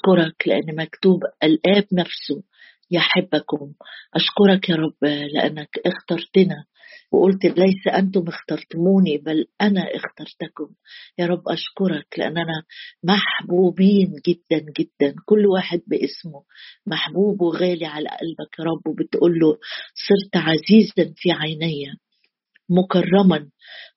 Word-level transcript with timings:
أشكرك 0.00 0.48
لأن 0.48 0.76
مكتوب 0.76 1.20
الآب 1.42 1.84
نفسه 1.92 2.42
يحبكم. 2.90 3.72
أشكرك 4.14 4.68
يا 4.68 4.76
رب 4.76 5.04
لأنك 5.34 5.68
اخترتنا 5.86 6.64
وقلت 7.12 7.44
ليس 7.44 7.86
أنتم 7.94 8.28
اخترتموني 8.28 9.18
بل 9.18 9.46
أنا 9.60 9.80
اخترتكم. 9.80 10.74
يا 11.18 11.26
رب 11.26 11.42
أشكرك 11.48 12.18
لأننا 12.18 12.62
محبوبين 13.04 14.12
جدا 14.28 14.64
جدا. 14.78 15.14
كل 15.26 15.46
واحد 15.46 15.80
باسمه 15.86 16.42
محبوب 16.86 17.42
وغالي 17.42 17.86
على 17.86 18.08
قلبك 18.08 18.58
يا 18.58 18.64
رب. 18.64 18.88
وبتقول 18.88 19.38
له 19.38 19.58
صرت 20.08 20.36
عزيزا 20.36 21.12
في 21.16 21.32
عيني. 21.32 21.84
مكرما 22.70 23.50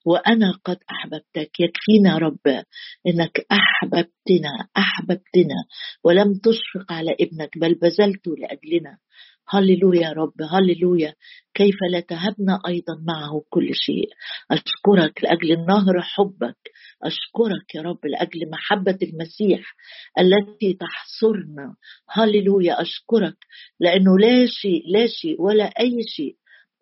وأنا 0.06 0.52
قد 0.64 0.78
أحببتك. 0.90 1.60
يكفينا 1.60 2.18
رب 2.18 2.64
إنك 3.06 3.46
أحببتنا 3.52 4.68
أحببتنا. 4.76 5.58
ولم 6.04 6.34
تشفق 6.34 6.92
على 6.92 7.16
ابنك 7.20 7.58
بل 7.58 7.74
بذلته 7.74 8.36
لأجلنا. 8.38 8.98
هللويا 9.48 10.00
يا 10.00 10.12
رب 10.12 10.42
هللويا. 10.50 11.14
كيف 11.54 11.76
لا 11.90 12.00
تهبنا 12.00 12.60
أيضا 12.68 12.94
معه 13.06 13.42
كل 13.50 13.70
شيء. 13.74 14.08
أشكرك 14.50 15.24
لأجل 15.24 15.66
نهر 15.66 16.02
حبك. 16.02 16.56
أشكرك 17.02 17.74
يا 17.74 17.82
رب 17.82 18.06
لأجل 18.06 18.50
محبة 18.50 18.98
المسيح 19.02 19.74
التي 20.18 20.72
تحصرنا. 20.72 21.76
هللويا. 22.10 22.82
أشكرك 22.82 23.36
لأنه 23.80 24.18
لا 24.18 24.46
شيء 24.46 24.82
لا 24.86 25.06
شيء 25.06 25.42
ولا 25.42 25.64
أي 25.64 26.02
شيء 26.02 26.36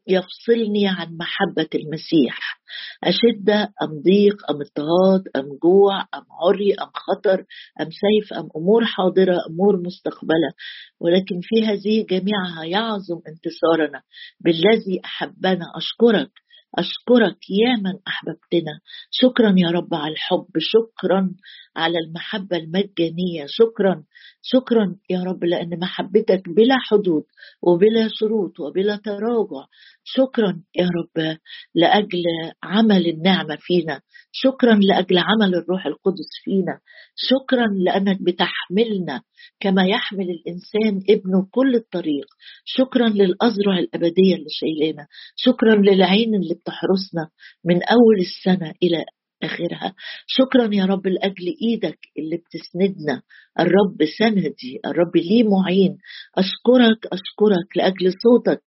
يفصلني 0.07 0.89
عن 0.89 1.17
محبة 1.17 1.69
المسيح. 1.75 2.61
أشدة 3.05 3.63
أم 3.83 4.03
ضيق 4.05 4.51
أم 4.51 4.57
اضطهاد 4.61 5.23
أم 5.37 5.59
جوع 5.63 6.01
أم 6.01 6.25
عري 6.31 6.75
أم 6.75 6.91
خطر 6.95 7.45
أم 7.81 7.89
سيف 7.91 8.33
أم 8.33 8.49
أمور 8.57 8.85
حاضرة 8.85 9.37
أمور 9.51 9.83
مستقبلة. 9.87 10.53
ولكن 11.01 11.41
في 11.43 11.67
هذه 11.67 12.07
جميعها 12.11 12.65
يعظم 12.65 13.21
انتصارنا. 13.29 14.03
بالذي 14.41 15.01
أحبنا 15.05 15.67
أشكرك. 15.77 16.31
أشكرك 16.79 17.39
يا 17.51 17.77
من 17.77 17.99
أحببتنا. 18.09 18.81
شكرا 19.11 19.55
يا 19.57 19.71
رب 19.71 19.95
على 19.95 20.13
الحب. 20.13 20.47
شكرا 20.59 21.35
على 21.77 21.99
المحبة 21.99 22.57
المجانية. 22.57 23.45
شكرا 23.47 24.05
شكرا 24.43 24.97
يا 25.11 25.23
رب 25.23 25.45
لأن 25.45 25.79
محبتك 25.79 26.49
بلا 26.49 26.77
حدود 26.79 27.23
وبلا 27.63 28.09
شروط 28.13 28.61
وبلا 28.61 28.97
تراجع. 28.97 29.67
شكرا 30.05 30.63
يا 30.77 30.85
رب 30.85 31.37
لأجل 31.75 32.23
عمل 32.63 33.07
النعمة 33.09 33.57
فينا. 33.61 34.01
شكرا 34.33 34.75
لأجل 34.75 35.19
عمل 35.19 35.55
الروح 35.55 35.87
القدس 35.87 36.31
فينا. 36.45 36.81
شكرا 37.17 37.67
لأنك 37.85 38.19
بتحملنا 38.23 39.23
كما 39.61 39.87
يحمل 39.87 40.27
الإنسان 40.31 41.03
ابنه 41.11 41.49
كل 41.51 41.75
الطريق. 41.75 42.27
شكرا 42.65 43.09
للأزرع 43.09 43.79
الأبدية 43.79 44.35
اللي 44.35 44.51
شايلانا 44.51 45.07
شكرا 45.37 45.75
للعين 45.75 46.35
اللي 46.35 46.55
بتحرسنا 46.55 47.29
من 47.65 47.83
أول 47.83 48.19
السنة 48.21 48.75
إلى 48.83 49.05
آخرها. 49.43 49.95
شكرا 50.27 50.69
يا 50.75 50.85
رب 50.85 51.07
لأجل 51.07 51.47
إيدك 51.63 51.99
اللي 52.19 52.37
بتسندنا. 52.37 53.23
الرب 53.61 53.99
سندي 54.19 54.81
الرب 54.87 55.17
لي 55.17 55.43
معين. 55.43 55.99
أشكرك 56.39 57.07
أشكرك 57.07 57.77
لأجل 57.77 58.13
صوتك 58.23 58.63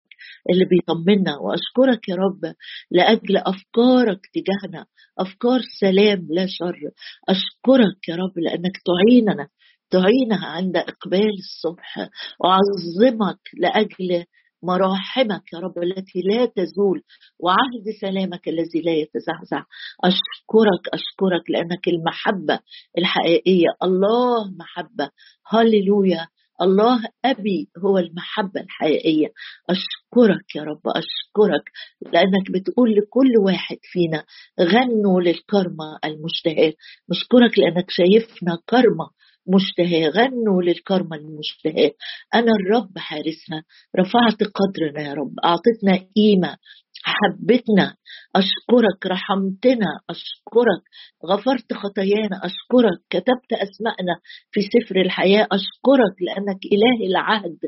اللي 0.51 0.65
بيطمنا 0.65 1.37
وأشكرك 1.39 2.09
يا 2.09 2.15
رب 2.15 2.55
لأجل 2.91 3.37
أفكارك 3.37 4.21
تجاهنا. 4.35 4.87
أفكار 5.19 5.61
سلام 5.81 6.27
لا 6.31 6.47
شر. 6.49 6.81
أشكرك 7.29 8.09
يا 8.09 8.15
رب 8.17 8.39
لأنك 8.39 8.73
تعيننا 8.87 9.49
تعينها 9.91 10.47
عند 10.47 10.77
إقبال 10.77 11.33
الصبح. 11.39 12.09
أعظمك 12.45 13.41
لأجل 13.59 14.25
مراحمك 14.67 15.53
يا 15.53 15.59
رب 15.59 15.79
التي 15.83 16.21
لا 16.21 16.47
تزول 16.47 17.03
وعهد 17.41 17.85
سلامك 18.01 18.49
الذي 18.49 18.81
لا 18.85 18.93
يتزعزع. 18.93 19.65
أشكرك 20.05 20.89
أشكرك 20.95 21.51
لأنك 21.51 21.89
المحبة 21.89 22.59
الحقيقية. 22.99 23.69
الله 23.83 24.51
محبة. 24.59 25.11
هللويا. 25.49 26.27
الله 26.63 27.01
أبي 27.25 27.69
هو 27.85 27.99
المحبة 27.99 28.61
الحقيقية. 28.61 29.29
أشكرك 29.71 30.57
يا 30.57 30.63
رب 30.63 30.81
أشكرك 30.87 31.71
لأنك 32.13 32.51
بتقول 32.51 32.95
لكل 32.95 33.33
واحد 33.45 33.77
فينا 33.83 34.25
غنوا 34.61 35.21
للكرمة 35.21 35.99
المشتهاة 36.05 36.73
نشكرك 37.11 37.59
لأنك 37.59 37.87
شايفنا 37.91 38.59
كرمة 38.69 39.11
مشتهاة 39.49 40.09
غنوا 40.09 40.63
للكرمة 40.63 41.17
المشتهاة 41.17 41.91
أنا 42.35 42.53
الرب 42.61 42.99
حارسها 42.99 43.65
رفعت 44.01 44.43
قدرنا 44.43 45.09
يا 45.09 45.15
رب 45.15 45.35
أعطتنا 45.45 46.09
قيمة. 46.17 46.57
حبتنا 47.05 47.95
أشكرك 48.37 49.07
رحمتنا 49.07 49.87
أشكرك. 50.11 50.83
غفرت 51.27 51.73
خطايانا 51.73 52.37
أشكرك. 52.37 52.99
كتبت 53.11 53.53
أسماءنا 53.53 54.15
في 54.51 54.61
سفر 54.61 55.01
الحياة 55.01 55.47
أشكرك 55.53 56.17
لأنك 56.21 56.59
إله 56.73 57.07
العهد 57.07 57.59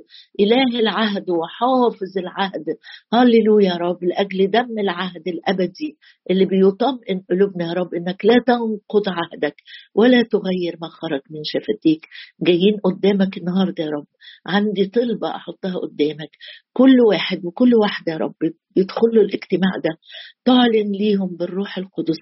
إله 0.41 0.81
العهد 0.81 1.31
وحافظ 1.31 2.19
العهد. 2.19 2.65
هللويا 3.13 3.67
يا 3.67 3.77
رب 3.77 4.05
لأجل 4.05 4.51
دم 4.51 4.79
العهد 4.79 5.29
الأبدي 5.29 5.99
اللي 6.31 6.45
بيطمئن 6.45 7.23
قلوبنا 7.31 7.67
يا 7.69 7.73
رب 7.73 7.95
إنك 7.95 8.25
لا 8.25 8.35
تنقض 8.47 9.09
عهدك 9.09 9.57
ولا 9.95 10.23
تغير 10.23 10.77
ما 10.83 10.89
خرج 10.89 11.21
من 11.31 11.41
شفتيك. 11.45 12.09
جايين 12.43 12.77
قدامك 12.85 13.37
النهارده 13.39 13.85
يا 13.85 13.91
رب. 13.91 14.07
عندي 14.47 14.87
طلبة 14.87 15.37
أحطها 15.37 15.75
قدامك. 15.79 16.31
كل 16.73 17.01
واحد 17.11 17.45
وكل 17.45 17.75
واحدة 17.75 18.13
يا 18.13 18.19
رب 18.19 18.35
يدخلوا 18.77 19.23
الاجتماع 19.25 19.71
ده. 19.85 19.91
تعلن 20.45 20.93
ليهم 20.93 21.37
بالروح 21.37 21.79
القدس. 21.79 22.19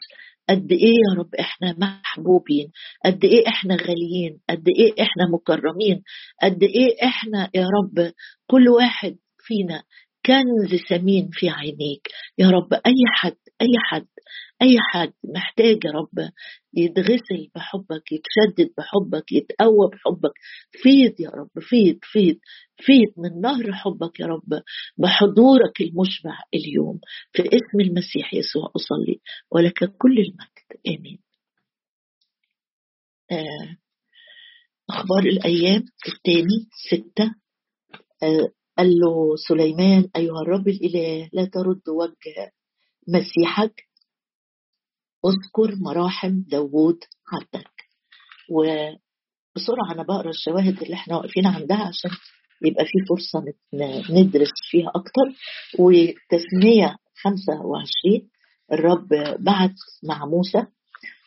قد 0.49 0.73
إيه 0.73 0.89
يا 1.09 1.19
رب 1.19 1.35
إحنا 1.41 1.75
محبوبين؟ 1.79 2.71
قد 3.05 3.25
إيه 3.25 3.49
إحنا 3.49 3.77
غاليين؟ 3.77 4.41
قد 4.51 4.69
إيه 4.79 4.93
إحنا 5.03 5.25
مكرمين؟ 5.33 6.03
قد 6.43 6.63
إيه 6.63 6.97
إحنا 7.09 7.51
يا 7.55 7.67
رب 7.67 8.13
كل 8.47 8.69
واحد 8.69 9.17
فينا 9.39 9.83
كنز 10.27 10.81
ثمين 10.89 11.29
في 11.33 11.49
عينيك. 11.49 12.09
يا 12.39 12.51
رب 12.51 12.73
أي 12.75 12.93
حد 13.15 13.37
أي 13.63 13.73
حد 13.79 14.07
أي 14.63 14.77
حد 14.81 15.13
محتاج 15.25 15.85
يا 15.85 15.91
رب 15.91 16.31
يتغسل 16.75 17.51
بحبك 17.55 18.13
يتشدد 18.13 18.73
بحبك 18.79 19.33
يتقوى 19.33 19.91
بحبك. 19.93 20.33
فيض 20.71 21.21
يا 21.21 21.31
رب 21.31 21.51
فيض 21.61 21.99
فيض 22.03 22.37
فيض 22.77 23.13
من 23.19 23.41
نهر 23.41 23.73
حبك 23.73 24.21
يا 24.21 24.27
رب 24.27 24.63
بحضورك 24.99 25.81
المشبع 25.81 26.39
اليوم. 26.55 27.01
في 27.33 27.43
اسم 27.43 27.81
المسيح 27.81 28.35
يسوع 28.35 28.73
أصلي 28.77 29.21
ولك 29.51 29.97
كل 29.99 30.19
المجد. 30.19 30.99
آمين. 30.99 31.19
آه، 33.33 33.77
أخبار 34.91 35.23
الأيام 35.25 35.85
الثاني 36.09 36.69
ستة. 36.91 37.35
آه، 38.23 38.49
قال 38.79 38.89
له 38.99 39.37
سليمان 39.49 40.09
أيها 40.17 40.41
الرب 40.43 40.69
الإله 40.69 41.29
لا 41.33 41.45
ترد 41.45 41.89
وجه 41.89 42.53
مسيحك. 43.09 43.85
اذكر 45.27 45.77
مراحم 45.77 46.41
داوود 46.49 46.99
عبدك 47.33 47.71
وبسرعة 48.51 49.93
أنا 49.93 50.03
بقرأ 50.03 50.31
الشواهد 50.31 50.83
اللي 50.83 50.95
إحنا 50.95 51.17
واقفين 51.17 51.47
عندها 51.47 51.77
عشان 51.87 52.11
يبقى 52.65 52.85
في 52.85 52.99
فرصة 53.09 53.45
ندرس 54.11 54.51
فيها 54.71 54.89
أكتر. 54.95 55.23
وتسمية 55.79 56.97
25 57.23 58.29
الرب 58.73 59.09
بعت 59.45 59.75
مع 60.09 60.25
موسى 60.27 60.67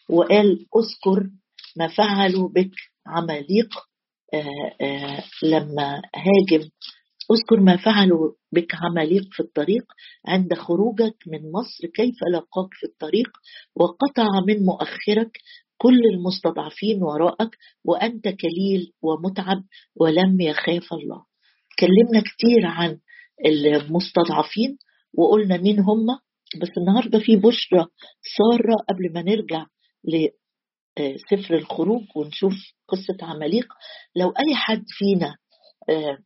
وقال 0.09 0.65
اذكر 0.75 1.29
ما 1.77 1.87
فعلوا 1.87 2.49
بك 2.49 2.71
عماليق 3.07 3.69
آه، 4.33 4.85
آه، 4.85 5.23
لما 5.43 6.01
هاجم 6.15 6.69
اذكر 7.31 7.59
ما 7.59 7.77
فعلوا 7.77 8.31
بك 8.51 8.75
عماليق 8.75 9.23
في 9.31 9.39
الطريق 9.39 9.83
عند 10.27 10.53
خروجك 10.53 11.15
من 11.27 11.51
مصر 11.51 11.87
كيف 11.95 12.15
لقاك 12.33 12.69
في 12.71 12.85
الطريق؟ 12.85 13.27
وقطع 13.75 14.27
من 14.47 14.65
مؤخرك 14.65 15.37
كل 15.77 15.99
المستضعفين 16.13 17.03
وراءك 17.03 17.57
وأنت 17.85 18.23
كليل 18.23 18.91
ومتعب 19.01 19.63
ولم 19.95 20.41
يخاف 20.41 20.93
الله. 20.93 21.25
تكلمنا 21.77 22.21
كتير 22.21 22.65
عن 22.65 22.99
المستضعفين 23.45 24.77
وقلنا 25.17 25.57
مين 25.57 25.79
هم 25.79 26.05
بس 26.61 26.69
النهاردة 26.77 27.19
في 27.19 27.35
بشرة 27.35 27.87
سارة 28.37 28.75
قبل 28.89 29.13
ما 29.13 29.21
نرجع 29.21 29.65
لسفر 30.03 31.55
الخروج 31.55 32.03
ونشوف 32.15 32.53
قصة 32.87 33.17
عماليق. 33.21 33.67
لو 34.15 34.29
أي 34.29 34.55
حد 34.55 34.83
فينا 34.87 35.35
آه، 35.89 36.17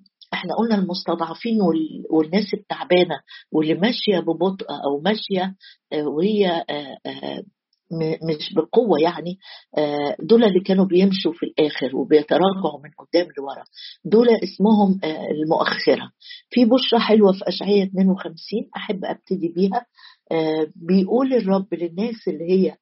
إحنا 0.41 0.55
قلنا 0.55 0.75
المستضعفين 0.75 1.57
والناس 2.09 2.53
التعبانة 2.53 3.19
واللي 3.51 3.73
ماشية 3.73 4.19
ببطء 4.19 4.65
أو 4.69 5.01
ماشية 5.01 5.55
آه، 5.93 6.07
وهي 6.07 6.47
آه، 6.69 6.97
آه، 7.05 7.43
مش 8.23 8.53
بقوة 8.53 8.99
يعني 9.01 9.37
دول 10.19 10.43
اللي 10.43 10.59
كانوا 10.59 10.85
بيمشوا 10.85 11.33
في 11.33 11.43
الآخر 11.45 11.95
وبيتراجعوا 11.95 12.79
من 12.83 12.89
قدام 12.97 13.27
لورا. 13.37 13.63
دول 14.05 14.27
اسمهم 14.43 14.99
المؤخرة. 15.03 16.11
في 16.49 16.65
بشرى 16.65 16.99
حلوة 16.99 17.31
في 17.31 17.47
اشعياء 17.47 17.87
52 17.87 18.69
أحب 18.75 19.05
أبتدي 19.05 19.47
بيها 19.55 19.85
بيقول 20.75 21.33
الرب 21.33 21.73
للناس 21.73 22.27
اللي 22.27 22.51
هي 22.51 22.75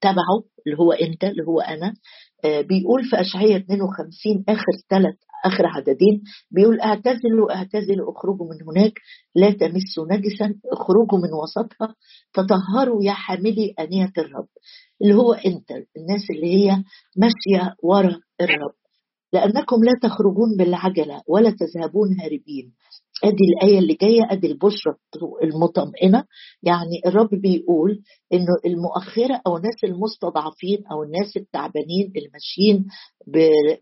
تبعه 0.00 0.42
اللي 0.66 0.78
هو 0.78 0.92
أنت 0.92 1.24
اللي 1.24 1.42
هو 1.42 1.60
أنا 1.60 1.94
بيقول 2.44 3.04
في 3.10 3.20
اشعياء 3.20 3.56
52 3.58 4.44
آخر 4.48 4.72
ثلاث 4.90 5.14
آخر 5.44 5.66
عددين 5.66 6.22
بيقول 6.50 6.80
اعتزلوا 6.80 7.54
اعتزلوا 7.54 8.12
اخرجوا 8.12 8.46
من 8.46 8.68
هناك 8.68 8.92
لا 9.34 9.50
تمسوا 9.50 10.06
نجسا 10.10 10.54
اخرجوا 10.72 11.18
من 11.18 11.32
وسطها 11.42 11.94
تطهروا 12.32 13.04
يا 13.04 13.12
حاملي 13.12 13.74
آنية 13.80 14.12
الرب. 14.18 14.48
اللي 15.02 15.14
هو 15.14 15.32
انت 15.32 15.70
الناس 15.70 16.22
اللي 16.30 16.54
هي 16.54 16.70
ماشية 17.16 17.74
ورا 17.82 18.20
الرب. 18.40 18.74
لأنكم 19.32 19.84
لا 19.84 19.92
تخرجون 20.02 20.56
بالعجلة 20.58 21.22
ولا 21.28 21.50
تذهبون 21.50 22.20
هاربين. 22.20 22.72
أدي 23.24 23.44
الآية 23.54 23.78
اللي 23.78 23.94
جاية 23.94 24.22
أدي 24.30 24.46
البشرى 24.46 24.94
المطمئنة. 25.42 26.24
يعني 26.62 27.00
الرب 27.06 27.30
بيقول 27.32 28.02
إنه 28.32 28.56
المؤخرة 28.66 29.40
أو 29.46 29.56
الناس 29.56 29.84
المستضعفين 29.84 30.78
أو 30.92 31.02
الناس 31.02 31.36
التعبانين 31.36 32.12
اللي 32.16 32.30
ماشيين 32.32 32.86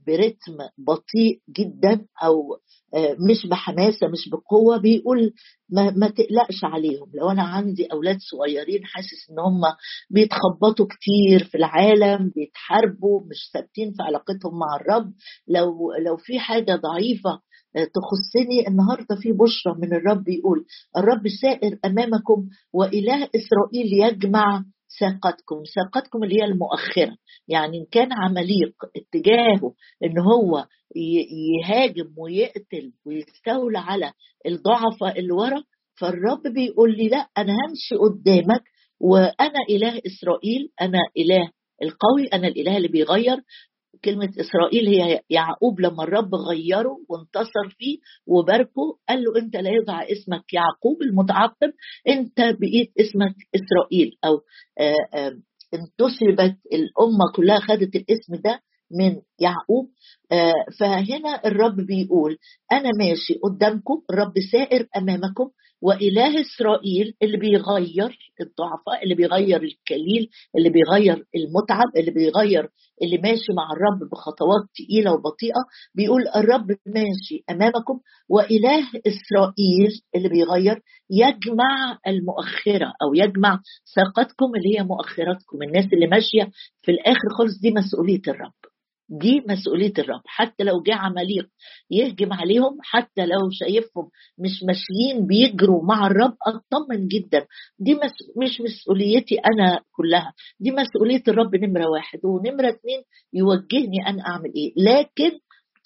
برتم 0.07 0.57
بطيء 0.79 1.41
جدا 1.59 2.07
أو 2.25 2.57
آه، 2.95 3.17
مش 3.31 3.47
بحماسة 3.47 4.09
مش 4.09 4.29
بقوة 4.29 4.77
بيقول 4.79 5.33
ما, 5.71 5.91
ما 5.91 6.09
تقلقش 6.09 6.65
عليهم. 6.65 7.11
لو 7.15 7.31
أنا 7.31 7.43
عندي 7.43 7.87
أولاد 7.87 8.17
صغيرين 8.31 8.85
حاسس 8.85 9.31
إن 9.31 9.39
هم 9.39 9.61
بيتخبطوا 10.11 10.87
كتير 10.87 11.45
في 11.45 11.59
العالم 11.59 12.33
بيتحاربوا 12.35 13.21
مش 13.21 13.51
ثابتين 13.53 13.91
في 13.93 14.03
علاقتهم 14.03 14.59
مع 14.59 14.77
الرب. 14.81 15.13
لو 15.49 15.93
لو 16.07 16.17
في 16.17 16.39
حاجة 16.39 16.77
ضعيفة 16.77 17.41
تخصني 17.85 18.69
النهارده 18.69 19.17
في 19.23 19.33
بشرى 19.33 19.75
من 19.79 19.95
الرب 19.95 20.29
يقول 20.29 20.65
الرب 20.97 21.29
سائر 21.43 21.79
أمامكم 21.85 22.49
وإله 22.73 23.23
إسرائيل 23.37 23.93
يجمع 24.05 24.65
ساقتكم 25.01 25.63
ساقتكم 25.75 26.25
اللي 26.25 26.35
هي 26.41 26.45
المؤخرة. 26.45 27.17
يعني 27.49 27.79
إن 27.79 27.85
كان 27.91 28.09
عمليق 28.13 28.75
اتجاهه 28.97 29.75
إن 30.05 30.19
هو 30.19 30.67
يهاجم 31.63 32.15
ويقتل 32.19 32.93
ويستولى 33.07 33.79
على 33.79 34.13
الضعفاء 34.47 35.19
اللي 35.21 35.33
ورا 35.33 35.63
فالرب 36.01 36.43
بيقول 36.55 36.97
لي 36.97 37.09
لا 37.09 37.29
أنا 37.39 37.53
همشي 37.53 37.95
قدامك 38.01 38.63
وأنا 39.01 39.61
إله 39.71 40.01
إسرائيل 40.07 40.69
أنا 40.81 40.99
إله 41.17 41.51
القوي 41.83 42.27
أنا 42.33 42.49
الإله 42.49 42.77
اللي 42.77 42.89
بيغير 42.89 43.37
كلمة 44.07 44.33
إسرائيل 44.41 44.89
هي 44.89 45.21
يعقوب 45.31 45.81
لما 45.81 46.03
الرب 46.05 46.35
غيره 46.35 46.97
وانتصر 47.09 47.69
فيه 47.79 47.99
وباركه 48.27 48.99
قال 49.09 49.23
له 49.25 49.39
أنت 49.43 49.57
لا 49.57 49.71
يضع 49.71 50.03
اسمك 50.03 50.53
يعقوب 50.53 51.03
المتعقب 51.03 51.73
أنت 52.09 52.41
بقيت 52.41 52.93
اسمك 53.01 53.35
إسرائيل. 53.55 54.19
أو 54.25 54.41
انتسبت 55.75 56.57
الأمة 56.73 57.25
كلها 57.37 57.61
خدت 57.61 57.97
الاسم 57.97 58.35
ده 58.45 58.61
من 58.91 59.17
يعقوب. 59.41 59.89
فهنا 60.81 61.47
الرب 61.47 61.77
بيقول 61.77 62.37
أنا 62.73 62.91
ماشي 62.99 63.35
قدامكم 63.43 64.03
الرب 64.11 64.33
سائر 64.53 64.87
أمامكم 64.97 65.51
وإله 65.83 66.41
إسرائيل 66.41 67.15
اللي 67.23 67.37
بيغير 67.37 68.19
الضعفاء 68.41 69.03
اللي 69.05 69.15
بيغير 69.15 69.63
الكليل 69.63 70.29
اللي 70.57 70.71
بيغير 70.71 71.25
المتعب 71.37 71.97
اللي 71.97 72.11
بيغير 72.11 72.69
اللي 73.03 73.19
ماشي 73.19 73.53
مع 73.57 73.69
الرب 73.73 74.11
بخطوات 74.11 74.63
تقيلة 74.75 75.13
وبطيئة 75.13 75.61
بيقول 75.95 76.23
الرب 76.37 76.67
ماشي 76.87 77.45
أمامكم. 77.51 78.01
وإله 78.29 78.81
إسرائيل 79.07 79.91
اللي 80.17 80.29
بيغير 80.29 80.83
يجمع 81.11 81.99
المؤخرة 82.07 82.93
أو 83.03 83.15
يجمع 83.15 83.61
ساقتكم 83.85 84.47
اللي 84.57 84.79
هي 84.79 84.83
مؤخراتكم. 84.85 85.63
الناس 85.63 85.85
اللي 85.93 86.07
ماشية 86.07 86.51
في 86.83 86.91
الآخر 86.93 87.29
خالص 87.39 87.61
دي 87.61 87.71
مسؤولية 87.71 88.23
الرب. 88.29 88.53
دي 89.09 89.43
مسؤولية 89.49 89.93
الرب. 89.99 90.21
حتى 90.27 90.65
لو 90.65 90.83
جه 90.83 90.95
عمليق 90.95 91.49
يهجم 91.91 92.33
عليهم 92.33 92.79
حتى 92.83 93.27
لو 93.27 93.51
شايفهم 93.53 94.11
مش 94.39 94.63
ماشيين 94.63 95.27
بيجروا 95.27 95.85
مع 95.85 96.07
الرب 96.07 96.37
أطمن 96.47 97.09
جدا. 97.09 97.47
دي 97.79 97.95
مس... 97.95 98.13
مش 98.43 98.61
مسؤوليتي 98.61 99.35
أنا 99.39 99.81
كلها. 99.93 100.33
دي 100.61 100.71
مسؤولية 100.71 101.23
الرب 101.29 101.57
نمرة 101.57 101.91
واحد. 101.91 102.19
ونمرة 102.25 102.69
اتنين 102.69 103.03
يوجهني 103.33 104.07
أنا 104.09 104.23
أعمل 104.27 104.53
إيه. 104.57 104.73
لكن 104.77 105.39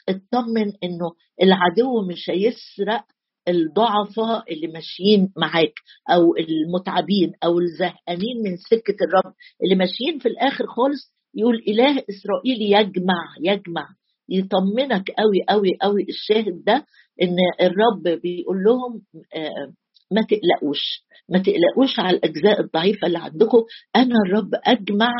اطمن 0.08 0.72
إنه 0.84 1.12
العدو 1.42 2.02
مش 2.08 2.30
هيسرق 2.30 3.04
الضعفاء 3.48 4.52
اللي 4.52 4.66
ماشيين 4.66 5.32
معاك 5.36 5.74
أو 6.10 6.36
المتعبين 6.36 7.32
أو 7.44 7.58
الزهقانين 7.58 8.42
من 8.44 8.56
سكة 8.56 8.96
الرب 9.04 9.34
اللي 9.64 9.74
ماشيين 9.74 10.18
في 10.18 10.28
الآخر 10.28 10.66
خالص. 10.66 11.19
يقول 11.34 11.62
إله 11.68 11.90
إسرائيل 12.10 12.62
يجمع 12.62 13.24
يجمع. 13.42 13.88
يطمنك 14.28 15.10
قوي 15.10 15.38
قوي 15.48 15.68
قوي 15.82 16.06
الشاهد 16.08 16.64
ده 16.66 16.84
إن 17.22 17.36
الرب 17.62 18.20
بيقول 18.22 18.64
لهم 18.64 19.02
آه، 19.34 19.72
ما 20.12 20.22
تقلقوش 20.22 21.04
ما 21.28 21.38
تقلقوش 21.38 21.98
على 21.98 22.16
الأجزاء 22.16 22.60
الضعيفة 22.60 23.06
اللي 23.06 23.18
عندكم. 23.18 23.62
أنا 23.96 24.14
الرب 24.26 24.50
أجمع 24.64 25.12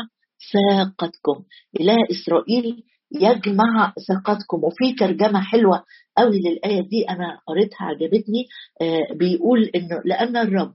ساقتكم. 0.51 1.43
إله 1.79 1.95
إسرائيل 2.11 2.83
يجمع 3.11 3.93
ساقتكم. 4.07 4.57
وفي 4.63 4.93
ترجمة 4.99 5.41
حلوة 5.41 5.83
قوي 6.17 6.39
للآية 6.39 6.81
دي 6.81 7.09
أنا 7.09 7.37
قريتها 7.47 7.85
عجبتني 7.85 8.45
آه، 8.81 9.13
بيقول 9.15 9.63
إنه 9.75 10.01
لأن 10.05 10.37
الرب 10.37 10.73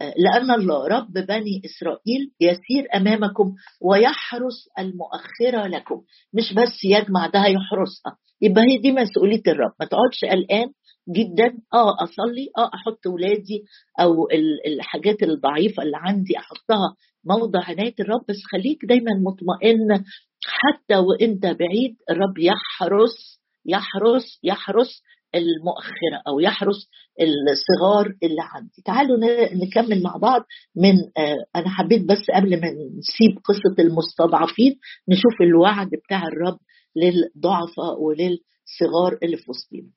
لأن 0.00 0.50
الله 0.50 0.88
رب 0.88 1.12
بني 1.12 1.62
إسرائيل 1.64 2.30
يسير 2.40 2.88
أمامكم 2.96 3.54
ويحرس 3.80 4.68
المؤخرة 4.78 5.66
لكم. 5.66 6.02
مش 6.34 6.52
بس 6.54 6.84
يجمع 6.84 7.26
ده 7.26 7.38
هيحرسها 7.40 8.16
يبقى 8.40 8.64
هي 8.64 8.78
دي 8.78 8.92
مسؤولية 8.92 9.42
الرب. 9.48 9.72
ما 9.80 9.86
تقعدش 9.86 10.24
قلقان 10.30 10.68
جدا. 11.16 11.46
آه 11.74 11.94
أصلي. 12.02 12.48
آه 12.58 12.70
أحط 12.74 13.06
ولادي 13.06 13.62
أو 14.00 14.28
الحاجات 14.66 15.22
الضعيفة 15.22 15.82
اللي 15.82 15.96
عندي 15.96 16.38
أحطها 16.38 16.94
موضع 17.24 17.60
عناية 17.64 17.94
الرب. 18.00 18.20
بس 18.28 18.36
خليك 18.52 18.78
دايما 18.88 19.10
مطمئن. 19.26 20.04
حتى 20.46 20.96
وإنت 20.96 21.46
بعيد 21.46 21.96
الرب 22.10 22.38
يحرس 22.38 23.40
يحرس 23.66 24.38
يحرس. 24.42 25.02
المؤخره 25.34 26.22
أو 26.28 26.40
يحرس 26.40 26.88
الصغار 27.20 28.06
اللي 28.22 28.40
عندي. 28.42 28.82
تعالوا 28.84 29.16
نكمل 29.54 30.02
مع 30.02 30.16
بعض 30.16 30.42
من 30.76 30.94
آه، 31.18 31.36
أنا 31.56 31.68
حبيت 31.68 32.02
بس 32.04 32.30
قبل 32.34 32.60
ما 32.60 32.68
نسيب 32.70 33.38
قصة 33.44 33.76
المستضعفين 33.82 34.78
نشوف 35.08 35.40
الوعد 35.42 35.88
بتاع 36.06 36.22
الرب 36.26 36.58
للضعفاء 36.96 38.00
وللصغار 38.00 39.18
اللي 39.22 39.36
في 39.36 39.50
وسطنا 39.50 39.90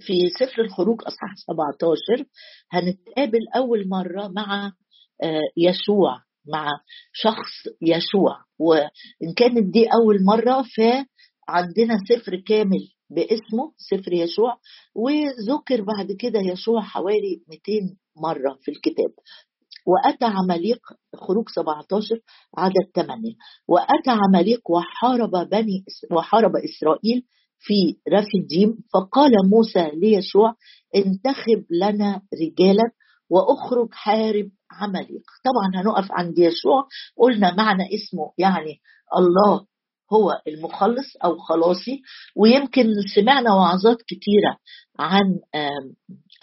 في 0.00 0.28
سفر 0.40 0.62
الخروج 0.62 1.00
أصحاح 1.06 1.34
17 1.36 1.96
هنتقابل 2.70 3.48
أول 3.56 3.88
مرة 3.88 4.28
مع 4.28 4.72
آه، 5.22 5.40
يشوع 5.56 6.20
مع 6.52 6.68
شخص 7.12 7.52
يشوع 7.82 8.36
وإن 8.58 9.34
كانت 9.36 9.72
دي 9.72 9.86
أول 9.94 10.24
مرة 10.24 10.64
فعندنا 10.76 11.98
سفر 12.08 12.36
كامل 12.46 12.88
باسمه 13.10 13.72
سفر 13.76 14.12
يشوع 14.12 14.58
وذكر 14.94 15.82
بعد 15.82 16.12
كده 16.12 16.40
يشوع 16.40 16.80
حوالي 16.80 17.42
200 17.48 17.96
مرة 18.16 18.58
في 18.62 18.70
الكتاب. 18.70 19.10
وأتى 19.86 20.24
عماليق 20.24 20.80
خروج 21.16 21.48
17 21.48 22.20
عدد 22.58 22.90
8 22.94 23.22
وأتى 23.68 24.10
عماليق 24.10 24.70
وحارب 24.70 25.30
بني 25.50 25.84
وحارب 26.12 26.52
إسرائيل 26.56 27.22
في 27.58 27.96
رفيديم 28.12 28.78
فقال 28.94 29.30
موسى 29.50 29.90
ليشوع 29.94 30.54
انتخب 30.96 31.64
لنا 31.70 32.22
رجالا 32.42 32.84
وأخرج 33.30 33.88
حارب 33.92 34.50
عماليق. 34.70 35.22
طبعا 35.44 35.82
هنقف 35.82 36.12
عند 36.12 36.38
يشوع 36.38 36.88
قلنا 37.18 37.54
معنى 37.54 37.82
اسمه 37.94 38.32
يعني 38.38 38.80
الله. 39.16 39.66
هو 40.12 40.30
المخلص 40.48 41.16
أو 41.24 41.38
خلاصي 41.38 42.00
ويمكن 42.36 42.86
سمعنا 43.14 43.54
وعظات 43.54 43.96
كتيرة 44.02 44.56
عن 44.98 45.24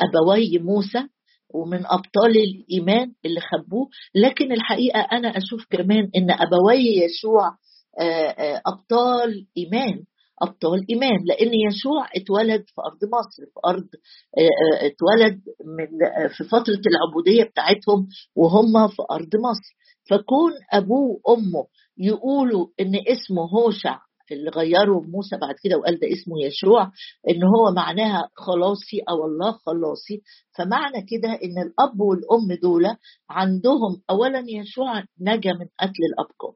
أبوي 0.01 0.59
موسى 0.59 1.07
ومن 1.53 1.85
أبطال 1.85 2.31
الإيمان 2.37 3.11
اللي 3.25 3.39
خبوه 3.41 3.89
لكن 4.15 4.51
الحقيقة 4.51 4.99
أنا 5.11 5.27
أشوف 5.37 5.65
كمان 5.69 6.09
إن 6.15 6.31
أبوي 6.31 6.77
يشوع 7.05 7.51
أبطال 8.67 9.45
إيمان 9.57 10.03
أبطال 10.41 10.85
إيمان 10.89 11.19
لأن 11.25 11.51
يشوع 11.53 12.07
اتولد 12.15 12.63
في 12.67 12.81
أرض 12.81 12.99
مصر 13.19 13.43
في 13.53 13.59
أرض 13.65 13.87
اتولد 14.81 15.41
من 15.77 15.87
في 16.37 16.43
فترة 16.43 16.81
العبودية 16.91 17.43
بتاعتهم 17.43 18.07
وهم 18.35 18.87
في 18.87 19.03
أرض 19.11 19.35
مصر. 19.35 19.75
فكون 20.09 20.51
أبوه 20.73 21.19
وأمه 21.25 21.65
يقولوا 21.97 22.67
إن 22.79 22.95
اسمه 23.07 23.41
هوشع 23.43 23.99
اللي 24.31 24.49
غيره 24.49 25.01
موسى 25.01 25.37
بعد 25.37 25.55
كده 25.63 25.77
وقال 25.77 25.99
ده 25.99 26.07
اسمه 26.07 26.43
يشوع 26.45 26.91
إن 27.29 27.43
هو 27.43 27.71
معناها 27.71 28.29
خلاصي 28.35 28.99
أو 29.09 29.25
الله 29.25 29.51
خلاصي. 29.51 30.21
فمعنى 30.57 31.05
كده 31.09 31.29
إن 31.29 31.61
الأب 31.61 31.99
والأم 32.01 32.59
دول 32.61 32.85
عندهم 33.29 34.01
اولا 34.09 34.43
يشوع 34.47 35.03
نجا 35.21 35.53
من 35.53 35.65
قتل 35.79 36.03
الابكار 36.13 36.53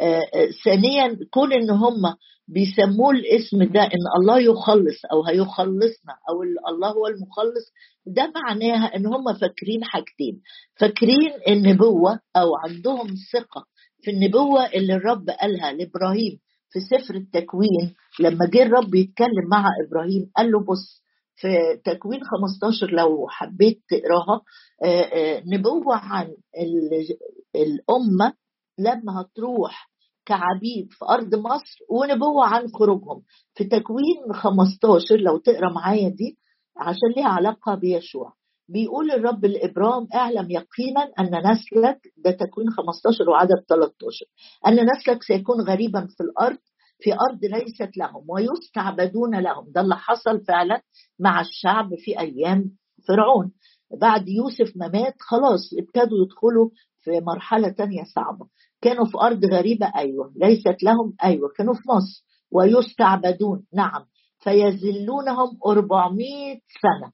آه، 0.00 0.22
آه، 0.34 0.48
ثانيا 0.64 1.18
كون 1.30 1.52
إن 1.52 1.70
هم 1.70 2.14
بيسموه 2.48 3.10
الاسم 3.10 3.62
ده 3.64 3.82
إن 3.82 4.04
الله 4.20 4.38
يخلص 4.38 5.04
أو 5.12 5.24
هيخلصنا 5.24 6.14
أو 6.30 6.42
الله 6.68 6.88
هو 6.88 7.06
المخلص 7.06 7.72
ده 8.06 8.32
معناها 8.34 8.96
إن 8.96 9.06
هم 9.06 9.34
فاكرين 9.40 9.84
حاجتين. 9.84 10.42
فاكرين 10.80 11.32
النبوه 11.48 12.20
أو 12.36 12.56
عندهم 12.64 13.06
ثقة 13.32 13.66
في 14.02 14.10
النبوة 14.10 14.66
اللي 14.66 14.94
الرب 14.94 15.30
قالها 15.30 15.72
لإبراهيم 15.72 16.38
في 16.70 16.80
سفر 16.80 17.14
التكوين 17.14 17.94
لما 18.20 18.46
جه 18.46 18.62
الرب 18.62 18.94
يتكلم 18.94 19.48
مع 19.50 19.64
إبراهيم 19.86 20.30
قال 20.36 20.52
له 20.52 20.60
بص 20.64 21.02
في 21.36 21.48
تكوين 21.84 22.20
15 22.24 22.90
لو 22.96 23.26
حبيت 23.28 23.82
تقراها 23.88 24.40
آه، 24.84 25.42
نبوة 25.46 25.96
عن 25.96 26.28
الأمة 27.56 28.32
لما 28.78 29.20
هتروح 29.20 29.90
كعبيد 30.26 30.88
في 30.90 31.04
أرض 31.04 31.34
مصر 31.34 31.78
ونبوة 31.90 32.44
عن 32.46 32.68
خروجهم. 32.68 33.22
في 33.54 33.64
تكوين 33.64 34.32
15 34.32 35.16
لو 35.16 35.38
تقرأ 35.38 35.72
معايا 35.72 36.08
دي 36.08 36.38
عشان 36.76 37.08
ليها 37.16 37.28
علاقة 37.28 37.74
بيشوع. 37.74 38.32
بيقول 38.72 39.10
الرب 39.10 39.44
لإبرام 39.44 40.06
اعلم 40.14 40.50
يقينا 40.50 41.00
أن 41.20 41.50
نسلك 41.50 42.00
ده 42.24 42.30
تكوين 42.30 42.70
15 42.70 43.30
وعدد 43.30 43.64
13 43.68 44.26
أن 44.66 44.74
نسلك 44.74 45.22
سيكون 45.22 45.60
غريبا 45.60 46.06
في 46.16 46.20
الأرض 46.22 46.58
في 47.02 47.12
أرض 47.12 47.44
ليست 47.44 47.96
لهم 47.96 48.24
ويستعبدون 48.28 49.40
لهم. 49.40 49.64
ده 49.74 49.80
اللي 49.80 49.96
حصل 49.96 50.44
فعلا 50.44 50.82
مع 51.20 51.40
الشعب 51.40 51.94
في 51.94 52.20
أيام 52.20 52.70
فرعون. 53.08 53.52
بعد 54.00 54.28
يوسف 54.28 54.76
ما 54.76 54.88
مات 54.88 55.14
خلاص 55.20 55.60
ابتدوا 55.78 56.18
يدخلوا 56.24 56.70
في 57.00 57.20
مرحلة 57.20 57.68
تانية 57.68 58.02
صعبة. 58.14 58.46
كانوا 58.82 59.04
في 59.04 59.18
أرض 59.22 59.44
غريبة 59.44 59.92
أيوة 59.96 60.32
ليست 60.36 60.82
لهم 60.82 61.14
أيوة 61.24 61.48
كانوا 61.56 61.74
في 61.74 61.80
مصر. 61.88 62.24
ويستعبدون 62.52 63.66
نعم 63.74 64.04
فيذلونهم 64.40 65.58
400 65.66 66.60
سنة. 66.82 67.12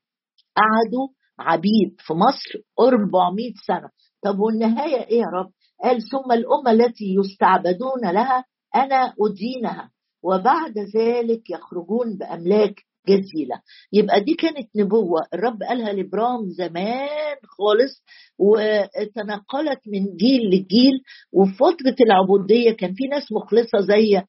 قعدوا 0.57 1.09
عبيد 1.39 1.95
في 1.99 2.13
مصر 2.15 2.59
400 2.81 3.53
سنة. 3.67 3.89
طب 4.23 4.39
والنهاية 4.39 5.07
إيه 5.07 5.19
يا 5.21 5.27
رب؟ 5.27 5.51
قال 5.83 6.03
ثم 6.03 6.33
الأمة 6.33 6.71
التي 6.71 7.15
يستعبدون 7.21 8.01
لها 8.13 8.45
أنا 8.77 9.15
أدينها 9.21 9.91
وبعد 10.23 10.79
ذلك 10.97 11.51
يخرجون 11.51 12.17
بأملاك 12.19 12.75
جزيلة. 13.09 13.61
يبقى 13.93 14.21
دي 14.21 14.35
كانت 14.35 14.69
نبوة. 14.77 15.21
الرب 15.35 15.63
قالها 15.63 15.93
لإبرام 15.93 16.49
زمان 16.51 17.37
خالص 17.45 18.03
وتنقلت 18.39 19.81
من 19.87 20.17
جيل 20.17 20.43
لجيل 20.51 21.01
وفي 21.33 21.53
فترة 21.55 21.97
العبودية 22.07 22.71
كان 22.73 22.95
في 22.95 23.05
ناس 23.07 23.33
مخلصة 23.33 23.79
زي 23.81 24.23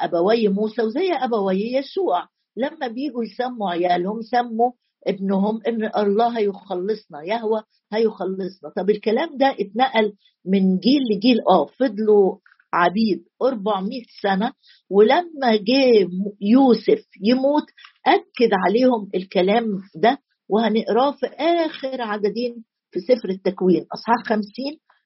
أبوي 0.00 0.48
موسى 0.48 0.82
وزي 0.82 1.12
أبوي 1.12 1.60
يشوع 1.76 2.28
لما 2.56 2.86
بيجوا 2.88 3.24
يسموا 3.24 3.70
عيالهم 3.70 4.22
سموا 4.22 4.70
ابنهم 5.06 5.60
إن 5.68 5.90
الله 5.96 6.38
هيخلصنا 6.38 7.22
يهوى 7.22 7.62
هيخلصنا. 7.92 8.70
طب 8.76 8.90
الكلام 8.90 9.36
ده 9.36 9.56
اتنقل 9.60 10.12
من 10.46 10.78
جيل 10.78 11.02
لجيل. 11.10 11.40
آه 11.50 11.66
فضلوا 11.66 12.36
عبيد 12.72 13.24
400 13.42 14.02
سنة 14.22 14.52
ولما 14.90 15.56
جه 15.56 16.08
يوسف 16.40 17.04
يموت 17.22 17.64
أكد 18.06 18.50
عليهم 18.66 19.10
الكلام 19.14 19.64
ده 19.94 20.18
وهنقراه 20.48 21.10
في 21.12 21.26
آخر 21.26 22.02
عددين 22.02 22.64
في 22.90 23.00
سفر 23.00 23.28
التكوين. 23.28 23.86
أصحاح 23.94 24.16
50 24.26 24.42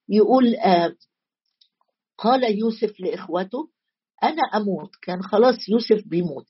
يقول 0.08 0.54
آه 0.54 0.92
قال 2.18 2.58
يوسف 2.58 3.00
لإخوته 3.00 3.68
أنا 4.22 4.42
أموت. 4.54 4.90
كان 5.02 5.22
خلاص 5.22 5.68
يوسف 5.68 6.02
بيموت. 6.06 6.44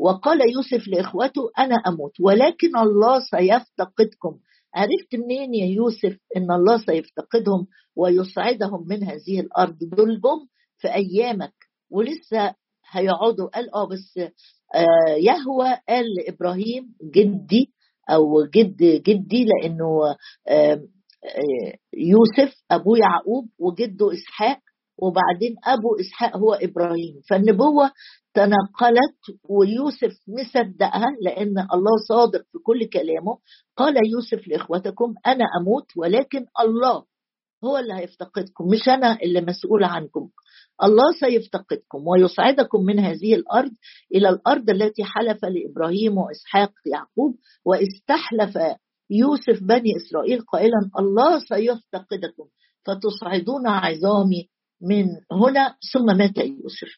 وقال 0.00 0.38
يوسف 0.52 0.88
لإخوته 0.88 1.42
أنا 1.58 1.74
أموت 1.88 2.12
ولكن 2.20 2.76
الله 2.78 3.20
سيفتقدكم. 3.20 4.38
عرفت 4.74 5.14
منين 5.14 5.54
يا 5.54 5.66
يوسف 5.66 6.16
إن 6.36 6.50
الله 6.52 6.78
سيفتقدهم 6.86 7.66
ويصعدهم 7.96 8.86
من 8.88 9.04
هذه 9.04 9.40
الأرض؟ 9.40 9.78
دول 9.96 10.20
جم 10.20 10.46
في 10.78 10.88
أيامك 10.94 11.52
ولسه 11.90 12.54
هيقعدوا. 12.90 13.48
قال 13.48 13.74
آه 13.74 13.88
بس 13.88 14.18
آه 14.74 15.14
يهوى 15.16 15.68
قال 15.88 16.04
لإبراهيم 16.18 16.94
جدي 17.14 17.72
أو 18.10 18.44
جد 18.46 18.76
جدي 18.82 19.44
لأنه 19.44 20.16
آه 20.48 20.82
يوسف 21.94 22.54
ابو 22.70 22.96
يعقوب 22.96 23.48
وجده 23.58 24.12
إسحاق 24.12 24.58
وبعدين 25.02 25.56
أبو 25.64 25.96
إسحاق 26.00 26.36
هو 26.36 26.54
إبراهيم. 26.54 27.20
فالنبوة 27.30 27.90
تنقلت 28.34 29.40
ويوسف 29.48 30.12
مصدقها 30.28 31.06
لأن 31.22 31.58
الله 31.58 31.96
صادق 32.08 32.40
في 32.52 32.58
كل 32.64 32.88
كلامه. 32.88 33.38
قال 33.76 33.94
يوسف 34.12 34.48
لإخوتكم 34.48 35.14
أنا 35.26 35.44
أموت 35.60 35.86
ولكن 35.96 36.46
الله 36.60 37.04
هو 37.64 37.78
اللي 37.78 37.94
هيفتقدكم 37.94 38.68
مش 38.68 38.88
أنا 38.88 39.18
اللي 39.22 39.40
مسؤول 39.40 39.84
عنكم. 39.84 40.28
الله 40.84 41.12
سيفتقدكم 41.20 42.06
ويصعدكم 42.08 42.84
من 42.84 42.98
هذه 43.00 43.34
الأرض 43.34 43.70
إلى 44.14 44.28
الأرض 44.28 44.70
التي 44.70 45.04
حلف 45.04 45.44
لإبراهيم 45.44 46.18
وإسحاق 46.18 46.72
يعقوب 46.86 47.36
واستحلف 47.64 48.58
يوسف 49.10 49.62
بني 49.62 49.96
إسرائيل 49.96 50.40
قائلا 50.40 50.90
الله 50.98 51.38
سيفتقدكم 51.38 52.44
فتصعدون 52.86 53.66
عظامي 53.66 54.48
من 54.82 55.04
هنا 55.32 55.74
ثم 55.92 56.06
مات 56.18 56.38
يوسف. 56.38 56.88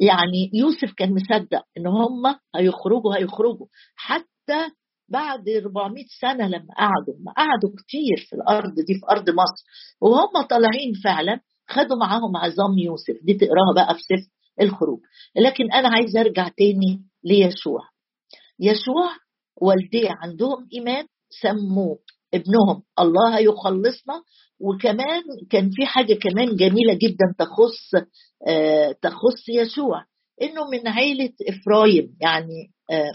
يعني 0.00 0.50
يوسف 0.54 0.92
كان 0.96 1.14
مصدق 1.14 1.62
إن 1.78 1.86
هم 1.86 2.22
هيخرجوا 2.56 3.16
هيخرجوا. 3.16 3.66
حتى 3.96 4.70
بعد 5.08 5.48
400 5.48 6.04
سنة 6.20 6.48
لما 6.48 6.74
قعدوا 6.78 7.14
ما 7.20 7.32
قعدوا 7.32 7.70
كتير 7.78 8.26
في 8.30 8.36
الأرض 8.36 8.74
دي 8.74 8.94
في 8.94 9.06
أرض 9.10 9.30
مصر 9.30 9.64
وهم 10.00 10.46
طالعين 10.50 10.92
فعلا 11.04 11.40
خدوا 11.70 11.96
معاهم 11.96 12.36
عظام 12.36 12.78
يوسف. 12.78 13.14
دي 13.22 13.34
تقراها 13.34 13.74
بقى 13.76 13.94
في 13.94 14.00
سفر 14.00 14.30
الخروج. 14.60 15.00
لكن 15.36 15.72
أنا 15.72 15.88
عايز 15.88 16.16
أرجع 16.16 16.48
تاني 16.48 17.02
ليشوع. 17.24 17.80
يشوع 18.60 19.10
والديه 19.62 20.10
عندهم 20.22 20.68
إيمان 20.74 21.06
سموه. 21.42 21.98
ابنهم. 22.34 22.82
الله 23.00 23.38
هيخلصنا 23.38 24.22
وكمان 24.60 25.22
كان 25.50 25.70
في 25.70 25.86
حاجة 25.86 26.14
كمان 26.14 26.56
جميلة 26.56 26.94
جدا 26.94 27.34
تخص 27.38 28.04
آه 28.48 28.92
تخص 29.02 29.48
يشوع 29.48 30.04
إنه 30.42 30.68
من 30.72 30.88
عيلة 30.88 31.30
إفرايم 31.48 32.16
يعني 32.20 32.70
آه 32.90 33.12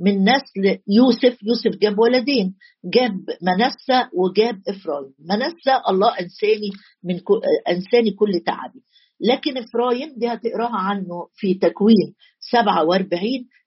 من 0.00 0.22
نسل 0.24 0.78
يوسف 0.88 1.38
يوسف 1.42 1.78
جاب 1.82 1.98
ولدين. 1.98 2.54
جاب 2.84 3.12
منسى 3.42 4.08
وجاب 4.14 4.60
إفرايم. 4.68 5.14
منسى 5.30 5.80
الله 5.88 6.08
أنساني 6.20 6.70
من 7.04 7.18
كل 7.18 7.40
أنساني 7.68 8.10
كل 8.10 8.40
تعبي. 8.46 8.80
لكن 9.20 9.58
إفرايم 9.58 10.14
دي 10.16 10.28
هتقراها 10.28 10.76
عنه 10.76 11.28
في 11.34 11.54
تكوين 11.54 12.14
47 12.52 13.20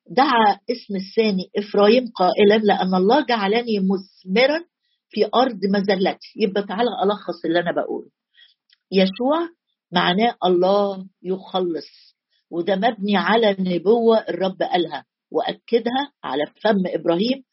دعا 0.09 0.57
اسم 0.71 0.95
الثاني 0.95 1.43
إفرايم 1.57 2.05
قائلا 2.15 2.57
لأن 2.63 2.95
الله 2.95 3.25
جعلني 3.25 3.79
مثمرا 3.79 4.63
في 5.09 5.25
أرض 5.35 5.59
مذلتي 5.73 6.27
يبقى 6.35 6.63
تعالى 6.63 6.89
ألخص 7.03 7.45
اللي 7.45 7.59
أنا 7.59 7.71
بقوله. 7.71 8.09
يشوع 8.91 9.49
معناه 9.91 10.35
الله 10.45 11.05
يخلص 11.23 12.15
وده 12.51 12.75
مبني 12.75 13.17
على 13.17 13.55
نبوة 13.59 14.17
الرب 14.29 14.57
قالها 14.63 15.05
وأكدها 15.31 16.11
على 16.23 16.43
فم 16.63 16.83
إبراهيم 16.87 17.43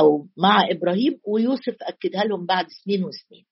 أو 0.00 0.26
مع 0.36 0.60
إبراهيم 0.70 1.20
ويوسف 1.28 1.76
أكدها 1.82 2.24
لهم 2.24 2.46
بعد 2.46 2.66
سنين 2.84 3.04
وسنين. 3.04 3.44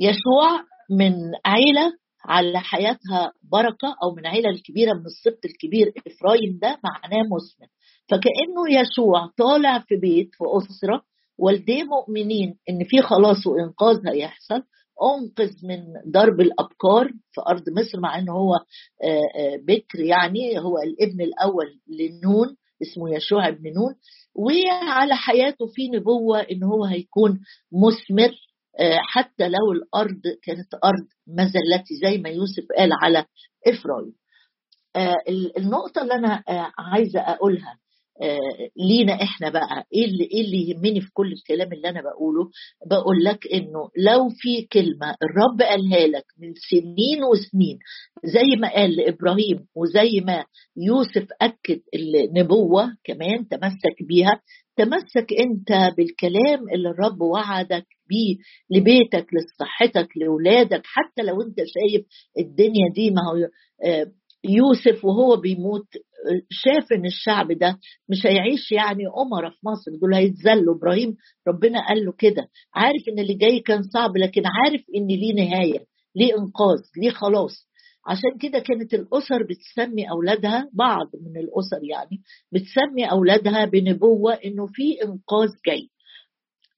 يشوع 0.00 0.64
من 0.90 1.14
عيلة 1.46 1.92
على 2.24 2.60
حياتها 2.60 3.32
بركة 3.52 3.96
أو 4.02 4.14
من 4.14 4.26
عيلة 4.26 4.50
الكبيرة 4.50 4.92
من 4.94 5.06
السبط 5.06 5.44
الكبير 5.44 5.92
إفرايم 6.06 6.58
ده 6.62 6.78
معناه 6.84 7.22
مسلم. 7.22 7.68
فكأنه 8.08 8.80
يشوع 8.80 9.30
طالع 9.36 9.78
في 9.78 9.96
بيت 9.96 10.28
في 10.34 10.44
أسرة 10.58 11.02
والديه 11.40 11.84
مؤمنين 11.84 12.58
إن 12.70 12.84
في 12.84 13.02
خلاص 13.02 13.46
وإنقاذ 13.46 14.08
هيحصل 14.08 14.62
أنقذ 15.02 15.52
من 15.66 16.10
ضرب 16.12 16.40
الأبكار 16.40 17.08
في 17.32 17.40
أرض 17.48 17.62
مصر 17.68 18.00
مع 18.00 18.18
انه 18.18 18.32
هو 18.32 18.54
بكر 19.66 20.00
يعني 20.00 20.58
هو 20.58 20.78
الابن 20.78 21.20
الأول 21.20 21.66
لنون 21.88 22.56
اسمه 22.82 23.16
يشوع 23.16 23.50
بن 23.50 23.62
نون 23.72 23.94
وعلى 24.34 25.14
حياته 25.16 25.66
في 25.66 25.88
نبوة 25.88 26.40
إن 26.40 26.62
هو 26.62 26.84
هيكون 26.84 27.40
مثمر 27.72 28.30
حتى 29.12 29.48
لو 29.48 29.72
الأرض 29.72 30.20
كانت 30.42 30.74
أرض 30.84 31.06
مزلتي 31.26 31.94
زي 32.02 32.18
ما 32.18 32.28
يوسف 32.28 32.64
قال 32.78 32.90
على 33.02 33.24
افرايم 33.66 34.12
النقطة 35.58 36.02
اللي 36.02 36.14
أنا 36.14 36.42
عايزة 36.78 37.20
أقولها 37.20 37.72
آه، 37.72 37.89
لينا 38.76 39.12
إحنا 39.12 39.50
بقى 39.50 39.84
إيه 39.94 40.04
اللي 40.04 40.24
إيه 40.24 40.40
اللي 40.40 40.68
يهمني 40.70 41.00
في 41.00 41.10
كل 41.12 41.32
الكلام 41.32 41.72
اللي 41.72 41.88
أنا 41.88 42.00
بقوله؟ 42.02 42.50
بقول 42.90 43.24
لك 43.24 43.46
إنه 43.54 43.88
لو 43.96 44.28
في 44.28 44.62
كلمة 44.72 45.14
الرب 45.22 45.62
قالها 45.62 46.06
لك 46.06 46.24
من 46.38 46.52
سنين 46.70 47.24
وسنين 47.24 47.78
زي 48.24 48.56
ما 48.60 48.72
قال 48.74 48.96
لإبراهيم 48.96 49.66
وزي 49.76 50.20
ما 50.20 50.44
يوسف 50.76 51.26
أكد 51.42 51.80
النبوة 51.94 52.88
كمان 53.04 53.48
تمسك 53.48 54.02
بيها 54.08 54.40
تمسك 54.76 55.32
أنت 55.40 55.94
بالكلام 55.96 56.68
اللي 56.74 56.88
الرب 56.90 57.20
وعدك 57.20 57.86
بيه 58.08 58.36
لبيتك 58.70 59.26
لصحتك 59.34 60.08
لأولادك 60.16 60.82
حتى 60.84 61.22
لو 61.22 61.42
أنت 61.42 61.56
شايف 61.56 62.06
الدنيا 62.38 62.90
دي 62.94 63.10
ما 63.10 63.22
هو 63.22 63.48
آه، 63.90 64.06
يوسف 64.44 65.04
وهو 65.04 65.36
بيموت 65.36 65.86
شاف 66.50 66.92
إن 66.92 67.06
الشعب 67.06 67.52
ده 67.52 67.78
مش 68.08 68.26
هيعيش 68.26 68.72
يعني 68.72 69.04
أمرة 69.06 69.48
في 69.50 69.56
مصر 69.66 69.90
دول 70.00 70.14
هيتذلوا. 70.14 70.74
إبراهيم 70.76 71.16
ربنا 71.48 71.88
قال 71.88 72.04
له 72.04 72.12
كده 72.18 72.48
عارف 72.74 73.02
إن 73.08 73.18
اللي 73.18 73.34
جاي 73.34 73.60
كان 73.60 73.82
صعب 73.82 74.16
لكن 74.16 74.42
عارف 74.46 74.80
إن 74.96 75.06
ليه 75.06 75.34
نهاية 75.34 75.86
ليه 76.16 76.38
إنقاذ 76.38 76.78
ليه 77.02 77.10
خلاص. 77.10 77.70
عشان 78.06 78.38
كده 78.40 78.58
كانت 78.58 78.94
الأسر 78.94 79.42
بتسمي 79.42 80.10
أولادها 80.10 80.68
بعض 80.72 81.06
من 81.14 81.36
الأسر 81.40 81.84
يعني 81.90 82.20
بتسمي 82.52 83.10
أولادها 83.10 83.64
بنبوة 83.64 84.34
إنه 84.34 84.66
في 84.66 85.02
إنقاذ 85.04 85.48
جاي. 85.66 85.88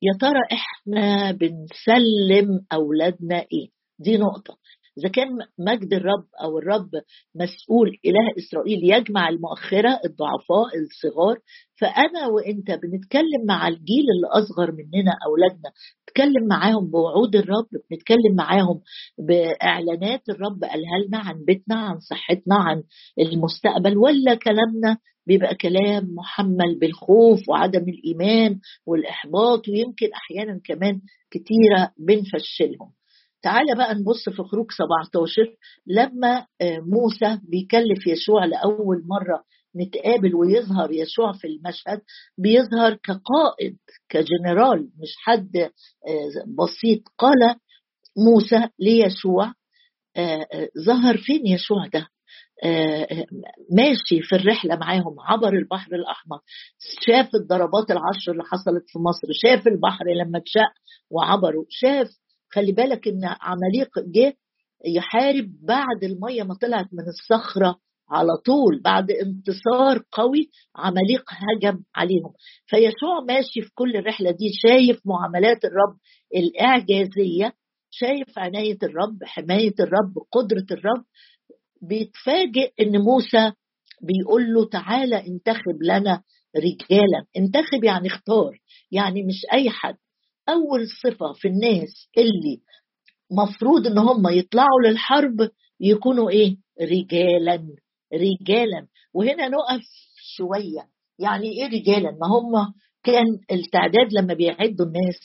يا 0.02 0.12
ترى 0.20 0.40
إحنا 0.52 1.32
بنسلم 1.32 2.60
أولادنا 2.72 3.38
إيه؟ 3.38 3.68
دي 3.98 4.16
نقطة. 4.18 4.56
إذا 4.98 5.08
كان 5.08 5.28
مجد 5.58 5.94
الرب 5.94 6.24
أو 6.44 6.58
الرب 6.58 6.90
مسؤول 7.34 7.88
إله 8.06 8.26
إسرائيل 8.38 8.78
يجمع 8.94 9.28
المؤخرة 9.28 10.00
الضعفاء 10.04 10.70
الصغار 10.84 11.38
فأنا 11.80 12.26
وأنت 12.26 12.70
بنتكلم 12.70 13.46
مع 13.48 13.68
الجيل 13.68 14.04
اللي 14.14 14.26
أصغر 14.44 14.72
مننا 14.72 15.12
أولادنا 15.26 15.70
نتكلم 16.02 16.48
معاهم 16.48 16.90
بوعود 16.90 17.36
الرب 17.36 17.66
بنتكلم 17.90 18.34
معاهم 18.36 18.80
بإعلانات 19.18 20.28
الرب 20.28 20.64
قالها 20.64 20.98
لنا 21.08 21.18
عن 21.18 21.44
بيتنا 21.44 21.74
عن 21.76 22.00
صحتنا 22.00 22.54
عن 22.56 22.82
المستقبل 23.18 23.96
ولا 23.98 24.34
كلامنا 24.34 24.98
بيبقى 25.26 25.54
كلام 25.54 26.04
محمل 26.14 26.78
بالخوف 26.80 27.48
وعدم 27.48 27.84
الإيمان 27.88 28.58
والإحباط 28.86 29.68
ويمكن 29.68 30.06
أحيانا 30.14 30.60
كمان 30.64 31.00
كتيرة 31.30 31.90
بنفشلهم. 31.98 32.90
تعالى 33.42 33.74
بقى 33.76 33.94
نبص 33.94 34.28
في 34.28 34.42
خروج 34.42 34.66
17 35.12 35.56
لما 35.86 36.46
آه، 36.60 36.78
موسى 36.78 37.40
بيكلف 37.48 38.06
يشوع 38.06 38.44
لأول 38.44 39.02
مرة 39.06 39.44
نتقابل 39.76 40.34
ويظهر 40.34 40.92
يشوع 40.92 41.32
في 41.32 41.46
المشهد 41.46 42.00
بيظهر 42.38 42.94
كقائد 42.94 43.76
كجنرال 44.08 44.80
مش 45.02 45.14
حد 45.18 45.56
آه، 45.56 45.70
بسيط. 46.58 47.02
قال 47.18 47.56
موسى 48.26 48.68
ليشوع 48.78 49.52
آه، 50.16 50.46
ظهر 50.86 51.16
فين 51.16 51.46
يشوع 51.46 51.86
ده؟ 51.86 52.06
ماشي 53.76 54.22
في 54.22 54.36
الرحلة 54.36 54.76
معاهم 54.76 55.16
عبر 55.20 55.52
البحر 55.52 55.94
الأحمر 55.94 56.38
شاف 57.06 57.28
الضربات 57.34 57.90
العشر 57.90 58.32
اللي 58.32 58.42
حصلت 58.42 58.84
في 58.86 58.98
مصر 58.98 59.28
شاف 59.32 59.66
البحر 59.66 60.04
لما 60.24 60.38
اتشق 60.38 60.72
وعبروا 61.10 61.64
شاف 61.68 62.08
خلي 62.54 62.72
بالك 62.72 63.08
إن 63.08 63.20
عماليق 63.24 63.98
جه 63.98 64.34
يحارب 64.86 65.50
بعد 65.62 66.04
المية 66.04 66.42
ما 66.42 66.54
طلعت 66.54 66.86
من 66.92 67.04
الصخرة 67.08 67.76
على 68.10 68.36
طول 68.46 68.80
بعد 68.84 69.10
انتصار 69.10 70.02
قوي 70.12 70.50
عماليق 70.76 71.24
هجم 71.28 71.82
عليهم. 71.96 72.32
فيسوع 72.66 73.20
ماشي 73.28 73.62
في 73.62 73.70
كل 73.74 73.96
الرحلة 73.96 74.30
دي 74.30 74.50
شايف 74.68 75.00
معاملات 75.04 75.64
الرب 75.64 75.96
الإعجازية 76.36 77.52
شايف 77.90 78.38
عناية 78.38 78.78
الرب 78.82 79.18
حماية 79.24 79.74
الرب 79.80 80.14
قدرة 80.32 80.66
الرب. 80.70 81.04
بيتفاجئ 81.82 82.72
إن 82.80 82.98
موسى 83.00 83.52
بيقول 84.02 84.54
له 84.54 84.68
تعالى 84.68 85.26
انتخب 85.26 85.82
لنا 85.82 86.22
رجالا. 86.56 87.24
انتخب 87.36 87.84
يعني 87.84 88.08
اختار 88.08 88.58
يعني 88.90 89.22
مش 89.22 89.46
أي 89.52 89.70
حد. 89.70 89.96
أول 90.48 90.86
صفة 91.02 91.32
في 91.32 91.48
الناس 91.48 92.08
اللي 92.18 92.60
مفروض 93.30 93.86
إن 93.86 93.98
هم 93.98 94.28
يطلعوا 94.28 94.80
للحرب 94.86 95.50
يكونوا 95.80 96.30
إيه؟ 96.30 96.56
رجالا 96.80 97.66
رجالا. 98.14 98.86
وهنا 99.14 99.48
نقف 99.48 99.82
شوية. 100.36 100.88
يعني 101.18 101.48
إيه 101.48 101.66
رجالا؟ 101.66 102.10
ما 102.10 102.26
هم 102.26 102.74
كان 103.02 103.24
التعداد 103.52 104.12
لما 104.12 104.34
بيعدوا 104.34 104.86
الناس 104.86 105.18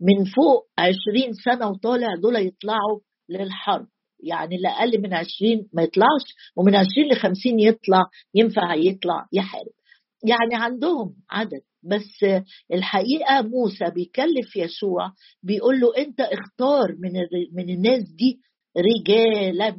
من 0.00 0.24
فوق 0.24 0.68
عشرين 0.78 1.32
سنة 1.44 1.68
وطالع 1.68 2.08
دول 2.22 2.36
يطلعوا 2.36 3.00
للحرب. 3.28 3.86
يعني 4.24 4.56
اللي 4.56 4.68
أقل 4.68 5.02
من 5.02 5.14
عشرين 5.14 5.68
ما 5.72 5.82
يطلعش 5.82 6.22
ومن 6.56 6.74
عشرين 6.76 7.12
لخمسين 7.12 7.60
يطلع 7.60 8.02
ينفع 8.34 8.74
يطلع 8.74 9.26
يحارب. 9.32 9.76
يعني 10.24 10.64
عندهم 10.64 11.14
عدد. 11.30 11.60
بس 11.86 12.26
الحقيقة 12.72 13.42
موسى 13.42 13.84
بيكلف 13.94 14.56
يشوع 14.56 15.12
بيقول 15.42 15.80
له 15.80 15.96
أنت 15.98 16.20
اختار 16.20 16.96
من 16.98 17.12
من 17.52 17.70
الناس 17.74 18.02
دي 18.02 18.40
رجالا 18.76 19.76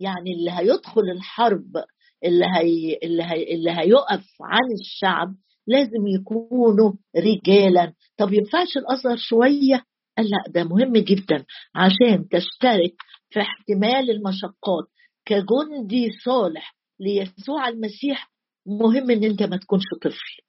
يعني 0.00 0.32
اللي 0.32 0.50
هيدخل 0.50 1.02
الحرب 1.16 1.72
اللي 2.24 2.46
هي 2.56 2.98
اللي 3.02 3.22
هي 3.22 3.54
اللي 3.54 3.70
هيقف 3.70 4.24
عن 4.42 4.72
الشعب 4.80 5.34
لازم 5.66 6.06
يكونوا 6.06 6.92
رجالا. 7.16 7.92
طب 8.16 8.32
ينفعش 8.32 8.76
الاصغر 8.76 9.16
شوية؟ 9.16 9.84
قال 10.18 10.26
لا 10.30 10.52
ده 10.52 10.64
مهم 10.64 10.92
جدا 10.96 11.44
عشان 11.74 12.28
تشترك 12.28 12.94
في 13.30 13.40
احتمال 13.40 14.10
المشقات. 14.10 14.84
كجندي 15.24 16.10
صالح 16.24 16.76
ليسوع 17.00 17.68
المسيح 17.68 18.30
مهم 18.66 19.10
إن 19.10 19.24
أنت 19.24 19.42
ما 19.42 19.56
تكونش 19.56 19.84
طفل. 20.02 20.45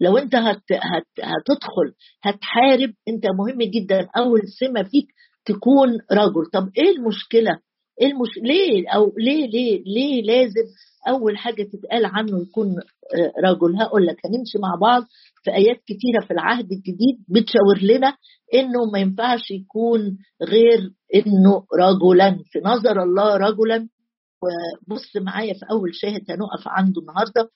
لو 0.00 0.18
انت 0.18 0.34
هت 0.34 0.62
هت 0.72 1.06
هتدخل 1.22 1.92
هتحارب 2.22 2.92
انت 3.08 3.24
مهم 3.26 3.70
جدا. 3.70 4.08
أول 4.16 4.40
سمة 4.60 4.82
فيك 4.82 5.06
تكون 5.44 5.88
رجل. 6.12 6.46
طب 6.52 6.68
إيه 6.78 6.96
المشكلة؟ 6.96 7.58
إيه 8.00 8.06
المش... 8.12 8.28
ليه؟ 8.42 8.88
أو 8.88 9.12
ليه 9.18 9.46
ليه 9.46 9.82
ليه 9.86 10.22
لازم 10.22 10.64
أول 11.08 11.38
حاجة 11.38 11.62
تتقال 11.62 12.04
عنه 12.06 12.42
يكون 12.42 12.66
آه، 13.14 13.32
رجل؟ 13.50 13.76
هقول 13.82 14.06
لك 14.06 14.16
هنمشي 14.26 14.58
مع 14.58 14.74
بعض 14.80 15.02
في 15.44 15.50
آيات 15.50 15.76
كتيرة 15.86 16.26
في 16.26 16.30
العهد 16.30 16.72
الجديد 16.72 17.16
بتشاور 17.28 17.78
لنا 17.82 18.16
إنه 18.54 18.90
ما 18.92 18.98
ينفعش 18.98 19.50
يكون 19.50 20.18
غير 20.42 20.90
إنه 21.14 21.64
رجلا. 21.80 22.38
في 22.50 22.58
نظر 22.64 23.02
الله 23.02 23.36
رجلا. 23.36 23.88
وبص 24.42 25.16
معايا 25.16 25.54
في 25.54 25.66
أول 25.70 25.90
شاهد 25.94 26.30
هنقف 26.30 26.68
عنده 26.68 27.00
النهارده. 27.00 27.50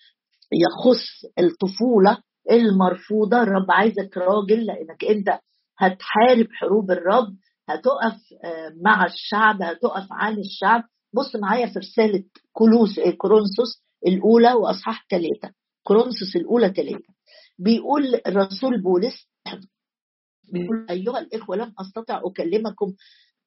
يخص 0.52 1.04
الطفولة 1.38 2.18
المرفوضة. 2.50 3.42
الرب 3.42 3.70
عايزك 3.70 4.16
راجل 4.16 4.66
لأنك 4.66 5.04
أنت 5.04 5.38
هتحارب 5.78 6.46
حروب 6.52 6.90
الرب 6.90 7.36
هتقف 7.68 8.16
آه، 8.44 8.72
مع 8.82 9.06
الشعب 9.06 9.62
هتقف 9.62 10.06
عن 10.10 10.38
الشعب. 10.38 10.82
بص 11.14 11.36
معايا 11.36 11.66
في 11.66 11.78
رسالة 11.78 12.24
كولوس 12.52 12.98
آه، 12.98 13.10
كورنثوس 13.10 13.82
الأولى 14.06 14.52
وأصحاح 14.52 15.06
ثلاثة 15.10 15.54
كورنثوس 15.82 16.36
الأولى 16.36 16.68
ثلاثة 16.68 17.14
بيقول 17.58 18.20
الرسول 18.26 18.82
بولس 18.82 19.28
بيقول 20.52 20.86
أيها 20.90 21.18
الإخوة 21.18 21.56
لم 21.56 21.74
أستطع 21.80 22.20
أكلمكم 22.24 22.92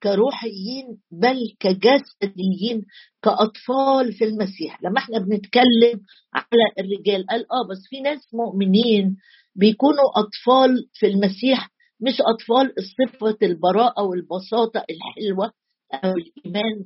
كروحيين 0.03 0.97
بل 1.11 1.55
كجسديين 1.59 2.85
كأطفال 3.23 4.13
في 4.13 4.23
المسيح. 4.25 4.83
لما 4.83 4.97
إحنا 4.97 5.19
بنتكلم 5.19 6.01
على 6.33 6.65
الرجال 6.79 7.25
قال 7.29 7.39
آه 7.41 7.67
بس 7.71 7.77
في 7.89 8.01
ناس 8.01 8.33
مؤمنين 8.33 9.17
بيكونوا 9.55 10.09
أطفال 10.15 10.89
في 10.93 11.05
المسيح 11.07 11.69
مش 12.01 12.21
أطفال 12.21 12.73
صفة 12.97 13.37
البراءة 13.43 14.03
والبساطة 14.03 14.85
الحلوة 14.89 15.51
أو 15.93 16.13
الإيمان 16.13 16.85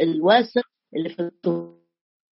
الواسع 0.00 0.60
اللي 0.96 1.08
في 1.08 1.30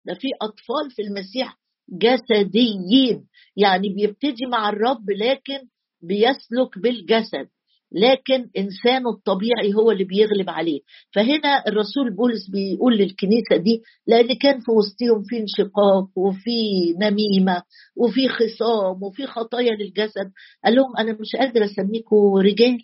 ده 0.06 0.14
في 0.14 0.28
أطفال 0.42 0.90
في 0.90 1.02
المسيح 1.02 1.58
جسديين 1.88 3.26
يعني 3.56 3.88
بيبتدي 3.88 4.46
مع 4.46 4.68
الرب 4.68 5.10
لكن 5.10 5.58
بيسلك 6.02 6.78
بالجسد. 6.78 7.48
لكن 7.92 8.50
إنسانه 8.58 9.10
الطبيعي 9.10 9.74
هو 9.74 9.90
اللي 9.90 10.04
بيغلب 10.04 10.50
عليه. 10.50 10.80
فهنا 11.14 11.64
الرسول 11.68 12.16
بولس 12.16 12.50
بيقول 12.50 12.96
للكنيسة 12.98 13.56
دي 13.56 13.82
لأن 14.06 14.34
كان 14.42 14.60
في 14.60 14.70
وسطهم 14.70 15.22
في 15.28 15.38
انشقاق 15.38 16.08
وفي 16.18 16.60
نميمة 17.00 17.62
وفي 17.96 18.28
خصام 18.28 19.02
وفي 19.02 19.26
خطايا 19.26 19.70
للجسد. 19.76 20.32
قال 20.64 20.74
لهم 20.74 20.96
أنا 20.98 21.12
مش 21.20 21.36
قادر 21.36 21.64
أسميكم 21.64 22.34
رجال. 22.36 22.78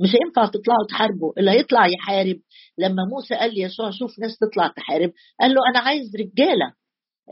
مش 0.00 0.08
هينفع 0.08 0.46
تطلعوا 0.46 0.86
تحاربوا 0.88 1.32
اللي 1.38 1.50
هيطلع 1.50 1.86
يحارب. 1.86 2.40
لما 2.78 3.04
موسى 3.12 3.34
قال 3.34 3.54
ليسوع 3.54 3.90
شوف 3.90 4.18
ناس 4.18 4.38
تطلع 4.38 4.68
تحارب 4.76 5.12
قال 5.40 5.50
له 5.50 5.60
أنا 5.70 5.78
عايز 5.78 6.16
رجالة. 6.16 6.72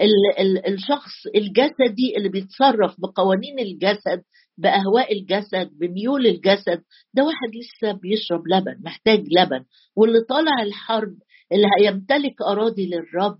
ال 0.00 0.40
ال 0.40 0.74
الشخص 0.74 1.12
الجسدي 1.36 2.16
اللي 2.16 2.28
بيتصرف 2.28 2.94
بقوانين 2.98 3.58
الجسد 3.58 4.22
بأهواء 4.58 5.12
الجسد 5.18 5.70
بميول 5.80 6.26
الجسد. 6.26 6.82
ده 7.14 7.24
واحد 7.24 7.48
لسه 7.54 7.92
بيشرب 7.92 8.42
لبن 8.48 8.76
محتاج 8.84 9.18
لبن. 9.38 9.64
واللي 9.96 10.20
طالع 10.28 10.62
الحرب 10.62 11.14
اللي 11.52 11.66
هيمتلك 11.80 12.42
أراضي 12.42 12.86
للرب 12.86 13.38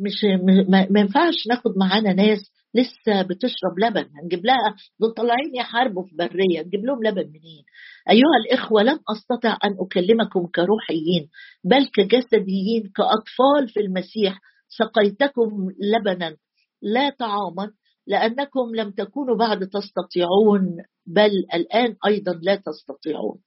مش 0.00 0.24
ما 0.68 1.00
ينفعش 1.00 1.34
ناخد 1.48 1.70
معانا 1.78 2.12
ناس 2.12 2.38
لسه 2.74 3.22
بتشرب 3.22 3.78
لبن. 3.78 4.06
هنجيب 4.22 4.46
لها 4.46 4.74
دول 5.00 5.10
طالعين 5.14 5.54
يحاربوا 5.54 6.02
في 6.02 6.16
برية 6.16 6.60
نجيب 6.66 6.84
لهم 6.84 7.04
لبن 7.04 7.26
منين؟ 7.28 7.64
أيها 8.10 8.36
الإخوة 8.46 8.82
لم 8.82 8.98
أستطع 9.10 9.58
أن 9.64 9.76
أكلمكم 9.80 10.46
كروحيين 10.46 11.28
بل 11.64 11.86
كجسديين 11.94 12.82
كأطفال 12.96 13.68
في 13.68 13.80
المسيح. 13.80 14.38
سقيتكم 14.68 15.68
لبنا 15.94 16.36
لا 16.82 17.10
طعاما 17.18 17.70
لأنكم 18.06 18.74
لم 18.74 18.90
تكونوا 18.90 19.36
بعد 19.36 19.66
تستطيعون 19.68 20.76
بل 21.06 21.30
الآن 21.54 21.96
أيضا 22.06 22.32
لا 22.42 22.54
تستطيعون. 22.56 23.38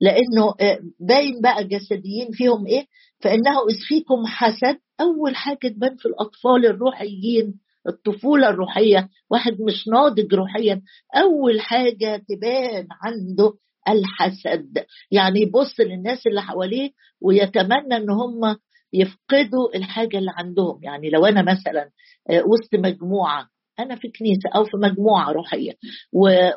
لأنه 0.00 0.54
آه، 0.60 0.78
باين 1.00 1.40
بقى 1.40 1.64
جسديين 1.64 2.28
فيهم 2.32 2.66
إيه؟ 2.66 2.86
فإنه 3.20 3.50
اذ 3.70 3.76
فيكم 3.88 4.26
حسد. 4.26 4.78
أول 5.00 5.36
حاجة 5.36 5.68
تبان 5.68 5.96
في 5.96 6.06
الأطفال 6.06 6.66
الروحيين 6.66 7.54
الطفولة 7.88 8.48
الروحية 8.48 9.08
واحد 9.30 9.52
مش 9.60 9.88
ناضج 9.88 10.34
روحيا. 10.34 10.82
أول 11.16 11.60
حاجة 11.60 12.22
تبان 12.28 12.86
عنده 13.02 13.52
الحسد. 13.88 14.84
يعني 15.10 15.40
يبص 15.40 15.80
للناس 15.80 16.26
اللي 16.26 16.42
حواليه 16.42 16.90
ويتمنى 17.20 17.96
إن 17.96 18.10
هم 18.10 18.56
يفقدوا 18.92 19.76
الحاجة 19.76 20.18
اللي 20.18 20.32
عندهم. 20.34 20.80
يعني 20.82 21.10
لو 21.10 21.26
أنا 21.26 21.42
مثلا 21.42 21.90
آه، 22.30 22.42
وسط 22.46 22.74
مجموعة 22.74 23.48
أنا 23.80 23.96
في 23.96 24.08
كنيسة 24.18 24.48
أو 24.54 24.64
في 24.64 24.76
مجموعة 24.76 25.32
روحيه 25.32 25.72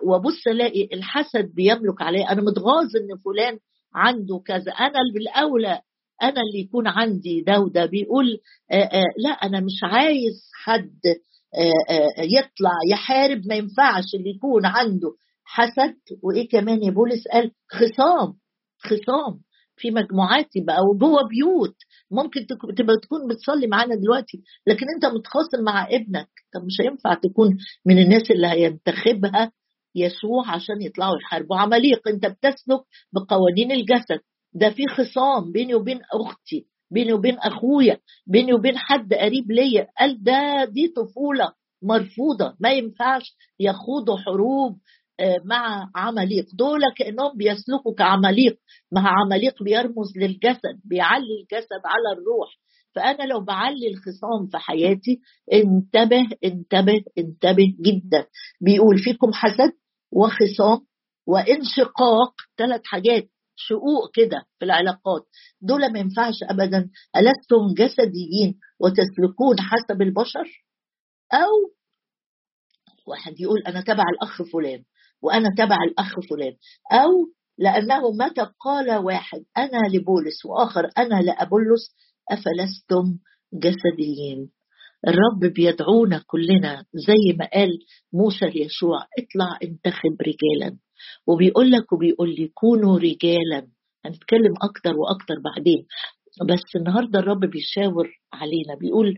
وأبص 0.03 0.47
ألاقي 0.47 0.89
الحسد 0.93 1.51
بيملك 1.55 2.01
عليه 2.01 2.31
أنا 2.31 2.41
متغاظ 2.41 2.85
إن 2.95 3.17
فلان 3.25 3.59
عنده 3.95 4.41
كذا. 4.45 4.71
أنا 4.71 4.87
اللي 4.99 5.13
بالأولى 5.13 5.81
أنا 6.23 6.41
اللي 6.41 6.59
يكون 6.59 6.87
عندي 6.87 7.41
ده 7.41 7.59
وده. 7.59 7.85
بيقول 7.85 8.25
آآ 8.71 8.75
آآ 8.83 9.03
لا 9.17 9.29
أنا 9.29 9.59
مش 9.59 9.79
عايز 9.83 10.49
حد 10.63 10.99
آآ 11.55 12.23
يطلع 12.23 12.71
يحارب. 12.91 13.41
ما 13.47 13.55
ينفعش 13.55 14.03
اللي 14.15 14.29
يكون 14.29 14.65
عنده 14.65 15.09
حسد. 15.43 15.95
وإيه 16.23 16.49
كمان 16.49 16.83
يا 16.83 16.91
بولس؟ 16.91 17.27
قال 17.33 17.51
خصام 17.71 18.33
خصام. 18.79 19.39
في 19.77 19.91
مجموعات 19.91 20.55
يبقى 20.55 20.77
أو 20.77 20.97
جوه 20.97 21.27
بيوت. 21.29 21.75
ممكن 22.11 22.39
تبقى 22.77 22.97
تكون 23.03 23.27
بتصلي 23.27 23.67
معانا 23.67 23.95
دلوقتي 23.95 24.41
لكن 24.67 24.85
أنت 24.95 25.05
متخاصم 25.05 25.63
مع 25.63 25.87
ابنك. 25.91 26.29
طب 26.53 26.65
مش 26.65 26.81
هينفع 26.81 27.13
تكون 27.13 27.57
من 27.85 27.97
الناس 27.97 28.31
اللي 28.31 28.47
هينتخبها 28.47 29.51
يسوع 29.95 30.51
عشان 30.51 30.81
يطلعوا 30.81 31.17
يحاربوا. 31.21 31.57
عماليق 31.57 32.07
أنت 32.07 32.25
بتسلك 32.25 32.81
بقوانين 33.13 33.71
الجسد. 33.71 34.19
ده 34.53 34.69
في 34.69 34.83
خصام 34.87 35.51
بيني 35.51 35.75
وبين 35.75 35.99
أختي 36.13 36.65
بيني 36.91 37.13
وبين 37.13 37.37
أخويا 37.37 37.97
بيني 38.27 38.53
وبين 38.53 38.77
حد 38.77 39.13
قريب 39.13 39.51
ليا. 39.51 39.87
قال 39.99 40.23
ده 40.23 40.65
دي 40.65 40.87
طفولة 40.87 41.51
مرفوضة. 41.83 42.55
ما 42.59 42.71
ينفعش 42.71 43.35
يخوضوا 43.59 44.17
حروب 44.17 44.77
مع 45.45 45.89
عماليق. 45.95 46.45
دول 46.53 46.79
كأنهم 46.97 47.37
بيسلكوا 47.37 47.95
كعماليق. 47.97 48.59
مع 48.91 49.13
عماليق 49.21 49.63
بيرمز 49.63 50.17
للجسد 50.17 50.81
بيعلي 50.85 51.41
الجسد 51.41 51.81
على 51.85 52.17
الروح. 52.17 52.49
فأنا 52.95 53.23
لو 53.23 53.39
بعلي 53.39 53.87
الخصام 53.87 54.47
في 54.51 54.57
حياتي 54.57 55.19
انتبه 55.53 56.27
انتبه 56.43 57.03
انتبه 57.17 57.73
جدا. 57.81 58.25
بيقول 58.61 58.97
فيكم 58.97 59.33
حسد 59.33 59.73
وخصام 60.11 60.79
وانشقاق. 61.27 62.33
ثلاث 62.57 62.81
حاجات 62.85 63.29
شقوق 63.55 64.11
كده 64.13 64.45
في 64.59 64.65
العلاقات. 64.65 65.25
دول 65.61 65.93
ما 65.93 65.99
ينفعش 65.99 66.35
ابدا. 66.49 66.89
ألستم 67.17 67.73
جسديين 67.77 68.59
وتسلكون 68.79 69.59
حسب 69.59 70.01
البشر؟ 70.01 70.65
أو 71.33 71.75
واحد 73.07 73.39
يقول 73.39 73.59
أنا 73.67 73.81
تبع 73.81 74.03
الأخ 74.13 74.41
فلان. 74.41 74.83
وأنا 75.25 75.49
تبع 75.57 75.77
الأخ 75.89 76.19
فلان. 76.29 76.53
أو 76.91 77.09
لأنه 77.57 78.11
متى 78.11 78.47
قال 78.59 78.97
واحد 78.97 79.43
أنا 79.57 79.87
لبولس 79.93 80.45
وآخر 80.45 80.89
أنا 80.97 81.21
لأبولس 81.21 81.95
أفلستم 82.31 83.17
جسديين؟ 83.53 84.49
الرب 85.07 85.53
بيدعونا 85.53 86.23
كلنا 86.27 86.85
زي 86.93 87.37
ما 87.39 87.49
قال 87.53 87.69
موسى 88.13 88.45
ليشوع 88.45 88.99
اطلع 89.19 89.57
انتخب 89.63 90.17
رجالا. 90.21 90.77
وبيقول 91.27 91.71
لك 91.71 91.93
وبيقول 91.93 92.29
لي 92.35 92.47
كونوا 92.53 92.99
رجالا. 92.99 93.67
هنتكلم 94.05 94.53
أكتر 94.61 94.93
وأكتر 94.97 95.35
بعدين. 95.45 95.85
بس 96.49 96.75
النهارده 96.75 97.19
الرب 97.19 97.39
بيشاور 97.39 98.09
علينا 98.33 98.75
بيقول 98.79 99.17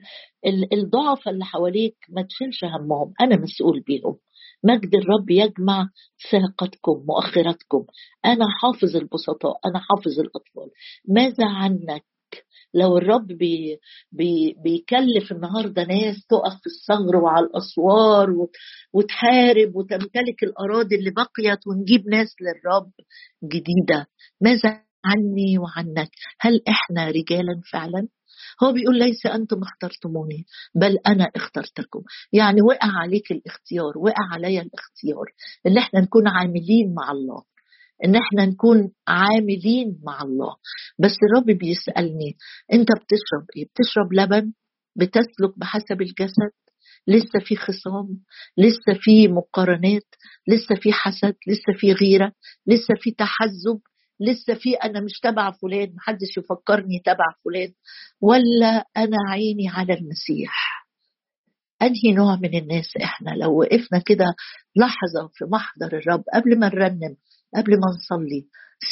الضعف 0.74 1.28
اللي 1.28 1.46
حواليك 1.46 1.96
ما 2.10 2.22
تشيلش 2.22 2.64
همهم 2.64 3.14
أنا 3.22 3.36
مسؤول 3.38 3.80
بيهم. 3.88 4.18
مجد 4.64 4.96
الرب 4.96 5.30
يجمع 5.30 5.90
ساقتكم 6.32 7.06
مؤخرتكم. 7.08 7.86
أنا 8.26 8.46
حافظ 8.62 8.96
البسطاء 8.96 9.58
أنا 9.66 9.80
حافظ 9.80 10.20
الأطفال. 10.20 10.70
ماذا 11.08 11.46
عنك؟ 11.46 12.04
لو 12.74 12.98
الرب 12.98 13.28
بي 13.28 13.80
بي 14.12 14.56
بيكلف 14.64 15.32
النهارده 15.32 15.84
ناس 15.84 16.26
تقف 16.30 16.54
في 16.62 16.68
الثغر 16.68 17.16
وعلى 17.16 17.46
الأسوار 17.46 18.30
وتحارب 18.94 19.76
وتمتلك 19.76 20.44
الأراضي 20.44 20.96
اللي 20.96 21.12
بقيت 21.12 21.60
ونجيب 21.68 22.08
ناس 22.10 22.36
للرب 22.42 22.92
جديدة. 23.44 24.08
ماذا 24.42 24.87
عني 25.08 25.58
وعنك. 25.58 26.10
هل 26.40 26.62
إحنا 26.70 27.08
رجالا 27.10 27.62
فعلا؟ 27.72 28.08
هو 28.64 28.72
بيقول 28.74 29.00
ليس 29.00 29.26
أنتم 29.26 29.62
اخترتموني 29.62 30.46
بل 30.76 30.98
أنا 31.08 31.32
اخترتكم. 31.36 32.02
يعني 32.34 32.62
وقع 32.62 32.92
عليك 33.02 33.32
الاختيار 33.32 33.98
وقع 33.98 34.34
عليا 34.34 34.62
الاختيار 34.62 35.26
إن 35.68 35.78
إحنا 35.78 36.00
نكون 36.02 36.28
عاملين 36.28 36.94
مع 36.94 37.12
الله 37.12 37.44
إن 38.06 38.16
إحنا 38.16 38.46
نكون 38.46 38.92
عاملين 39.08 40.00
مع 40.04 40.22
الله. 40.22 40.56
بس 41.00 41.16
الرب 41.24 41.58
بيسألني 41.58 42.38
أنت 42.74 42.88
بتشرب 42.92 43.46
إيه؟ 43.56 43.66
بتشرب 43.66 44.14
لبن؟ 44.14 44.54
بتسلك 44.96 45.60
بحسب 45.60 46.02
الجسد؟ 46.02 46.52
لسه 47.08 47.40
في 47.46 47.56
خصام؟ 47.56 48.08
لسه 48.58 49.00
في 49.02 49.28
مقارنات؟ 49.28 50.06
لسه 50.48 50.76
في 50.76 50.94
حسد؟ 50.94 51.36
لسه 51.48 51.80
في 51.80 51.92
غيرة؟ 51.94 52.32
لسه 52.68 52.94
في 53.02 53.12
تحزب؟ 53.12 53.80
لسه 54.20 54.54
في 54.54 54.74
أنا 54.74 55.00
مش 55.00 55.20
تبع 55.20 55.52
فلان 55.52 55.94
محدش 55.96 56.38
يفكرني 56.38 57.02
تبع 57.06 57.26
فلان 57.46 57.74
ولا 58.22 58.86
أنا 58.98 59.18
عيني 59.30 59.70
على 59.70 59.94
المسيح. 59.94 60.78
أنهي 61.82 62.16
نوع 62.16 62.36
من 62.36 62.58
الناس 62.58 62.88
إحنا؟ 63.04 63.30
لو 63.30 63.60
وقفنا 63.60 64.00
كده 64.06 64.26
لحظة 64.76 65.30
في 65.34 65.46
محضر 65.46 65.98
الرب 65.98 66.24
قبل 66.34 66.60
ما 66.60 66.68
نرنم 66.68 67.16
قبل 67.56 67.72
ما 67.72 67.88
نصلي 67.96 68.46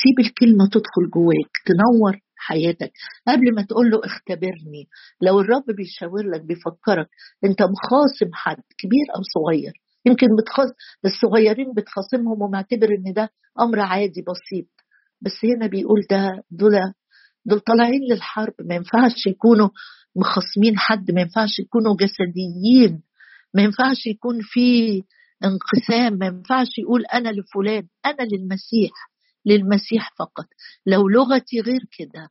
سيب 0.04 0.20
الكلمة 0.26 0.66
تدخل 0.68 1.10
جواك 1.14 1.52
تنور 1.66 2.20
حياتك. 2.38 2.92
قبل 3.28 3.56
ما 3.56 3.62
تقول 3.62 3.92
له 3.92 4.02
اختبرني 4.06 4.88
لو 5.22 5.40
الرب 5.40 5.64
بيشاور 5.78 6.30
لك 6.30 6.42
بيفكرك 6.42 7.10
أنت 7.46 7.62
مخاصم 7.62 8.34
حد 8.34 8.62
كبير 8.78 9.06
أو 9.16 9.22
صغير. 9.36 9.74
يمكن 10.06 10.28
بتخص 10.42 10.70
الصغيرين 11.06 11.74
بتخاصمهم 11.78 12.42
ومعتبر 12.42 12.88
إن 12.90 13.14
ده 13.14 13.30
أمر 13.60 13.80
عادي 13.80 14.22
بسيط. 14.22 14.68
بس 15.26 15.46
هنا 15.46 15.68
بيقول 15.68 16.02
ده 16.12 16.44
دول 16.52 16.72
دول 17.46 17.60
طالعين 17.60 18.02
للحرب. 18.12 18.54
ما 18.60 18.76
ينفعش 18.76 19.28
يكونوا 19.28 19.70
مخصمين 20.16 20.78
حد 20.78 21.12
ما 21.12 21.22
ينفعش 21.22 21.60
يكونوا 21.60 21.96
جسديين 21.96 23.04
ما 23.54 23.62
ينفعش 23.62 24.06
يكون 24.08 24.40
في 24.42 25.02
انقسام 25.44 26.14
ما 26.20 26.26
ينفعش 26.26 26.68
يقول 26.78 27.06
أنا 27.06 27.30
لفلان 27.30 27.88
أنا 28.06 28.24
للمسيح 28.34 28.92
للمسيح 29.46 30.12
فقط. 30.20 30.46
لو 30.86 31.08
لغتي 31.10 31.60
غير 31.62 31.82
كده 31.98 32.30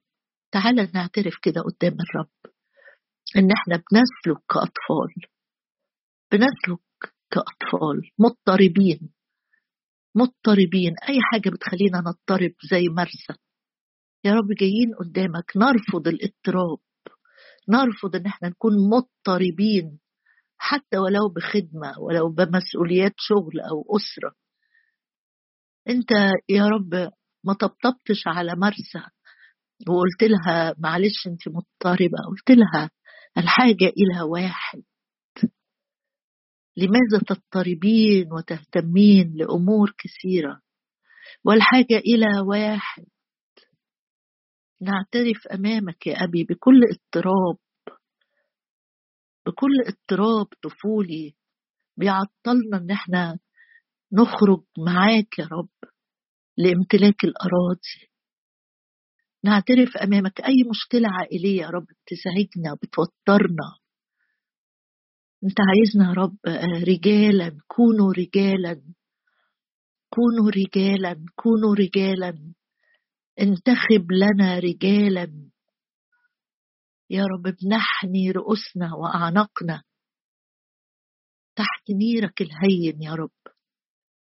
تعالى 0.53 0.89
نعترف 0.95 1.35
كده 1.43 1.61
قدام 1.61 1.93
الرب 2.01 2.31
إن 3.37 3.49
إحنا 3.53 3.77
بنسلك 3.77 4.43
كأطفال 4.51 5.15
بنسلك 6.33 6.85
كأطفال 7.31 8.11
مضطربين. 8.19 9.11
مضطربين. 10.15 10.95
أي 11.09 11.19
حاجة 11.33 11.51
بتخلينا 11.51 11.99
نضطرب 11.99 12.53
زي 12.71 12.89
مرسى. 12.89 13.41
يا 14.25 14.33
رب 14.35 14.49
جايين 14.61 14.95
قدامك. 15.01 15.53
نرفض 15.57 16.09
الاضطراب. 16.09 16.79
نرفض 17.69 18.17
إن 18.17 18.27
إحنا 18.27 18.49
نكون 18.49 18.73
مضطربين. 18.91 19.99
حتى 20.59 20.99
ولو 20.99 21.29
بخدمة 21.29 21.95
ولو 21.99 22.29
بمسؤوليات 22.29 23.13
شغل 23.17 23.61
أو 23.61 23.97
أسرة. 23.97 24.35
أنت 25.89 26.11
يا 26.49 26.67
رب 26.69 26.95
ما 27.45 27.53
طبطبتش 27.53 28.23
على 28.27 28.55
مرسى 28.57 29.09
وقلت 29.89 30.23
لها 30.23 30.75
معلش 30.79 31.27
أنت 31.27 31.49
مضطربة. 31.49 32.19
قلت 32.31 32.51
لها 32.51 32.91
الحاجة 33.39 33.93
إلى 33.97 34.23
واحد. 34.23 34.83
لماذا 36.77 37.19
تضطربين 37.29 38.33
وتهتمين 38.33 39.33
لأمور 39.37 39.95
كثيرة؟ 39.99 40.61
والحاجة 41.45 41.97
إلى 41.97 42.27
واحد. 42.49 43.05
نعترف 44.81 45.47
أمامك 45.47 46.07
يا 46.07 46.25
أبي 46.25 46.45
بكل 46.45 46.81
اضطراب. 46.93 47.57
بكل 49.47 49.73
اضطراب 49.87 50.47
طفولي. 50.63 51.35
بيعطلنا 51.97 52.77
إن 52.77 52.91
إحنا 52.91 53.39
نخرج 54.13 54.65
معاك 54.79 55.39
يا 55.39 55.45
رب 55.53 55.91
لامتلاك 56.57 57.25
الأراضي. 57.25 58.11
نعترف 59.45 59.97
أمامك 59.97 60.41
أي 60.41 60.55
مشكلة 60.71 61.09
عائلية 61.09 61.63
يا 61.63 61.69
رب 61.69 61.87
بتزعجنا 61.87 62.75
بتوترنا 62.83 63.79
أنت 65.45 65.57
عايزنا 65.61 66.09
يا 66.09 66.15
رب 66.15 66.39
رجالا 66.89 67.59
كونوا 67.67 68.13
رجالا. 68.13 68.83
كونوا 70.11 70.51
رجالا 70.51 71.27
كونوا 71.37 71.75
رجالا. 71.75 72.55
انتخب 73.41 74.13
لنا 74.13 74.59
رجالا. 74.59 75.51
يا 77.11 77.25
رب 77.25 77.43
بنحني 77.43 78.31
رؤوسنا 78.31 78.95
وأعناقنا. 78.95 79.83
تحت 81.57 81.91
نيرك 81.91 82.43
الهين 82.43 83.03
يا 83.03 83.15
رب. 83.15 83.31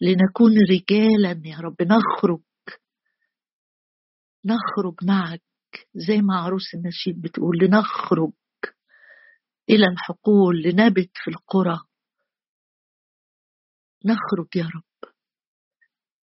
لنكون 0.01 0.51
رجالا 0.71 1.41
يا 1.45 1.57
رب. 1.57 1.81
نخرج. 1.81 2.41
نخرج 4.45 4.95
معك 5.03 5.41
زي 5.95 6.21
ما 6.21 6.35
عروس 6.35 6.73
النشيد 6.75 7.21
بتقول 7.21 7.57
لنخرج. 7.61 8.31
إلى 9.69 9.86
الحقول 9.88 10.62
لنبت 10.62 11.12
في 11.13 11.32
القرى. 11.32 11.80
نخرج 14.06 14.56
يا 14.56 14.63
رب. 14.75 15.12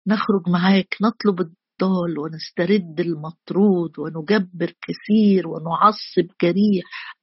نخرج 0.07 0.49
معاك 0.49 0.97
نطلب 1.03 1.41
الضال 1.41 2.19
ونسترد 2.19 3.01
المطرود 3.01 3.99
ونجبر 3.99 4.75
كثير 4.83 5.49
ونعصب 5.49 6.37
جريح. 6.43 7.17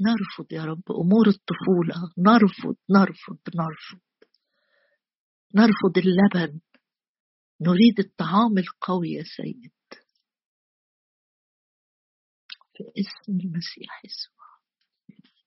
نرفض 0.00 0.52
يا 0.52 0.64
رب 0.64 0.82
أمور 0.90 1.28
الطفولة. 1.28 1.94
نرفض 2.18 2.76
نرفض 2.90 3.38
نرفض. 3.54 4.00
نرفض 5.54 5.98
اللبن. 5.98 6.60
نريد 7.60 7.98
الطعام 7.98 8.58
القوي 8.58 9.08
يا 9.10 9.22
سيد. 9.36 9.72
في 12.76 12.84
اسم 13.00 13.32
المسيح 13.32 14.04
يسوع. 14.04 14.33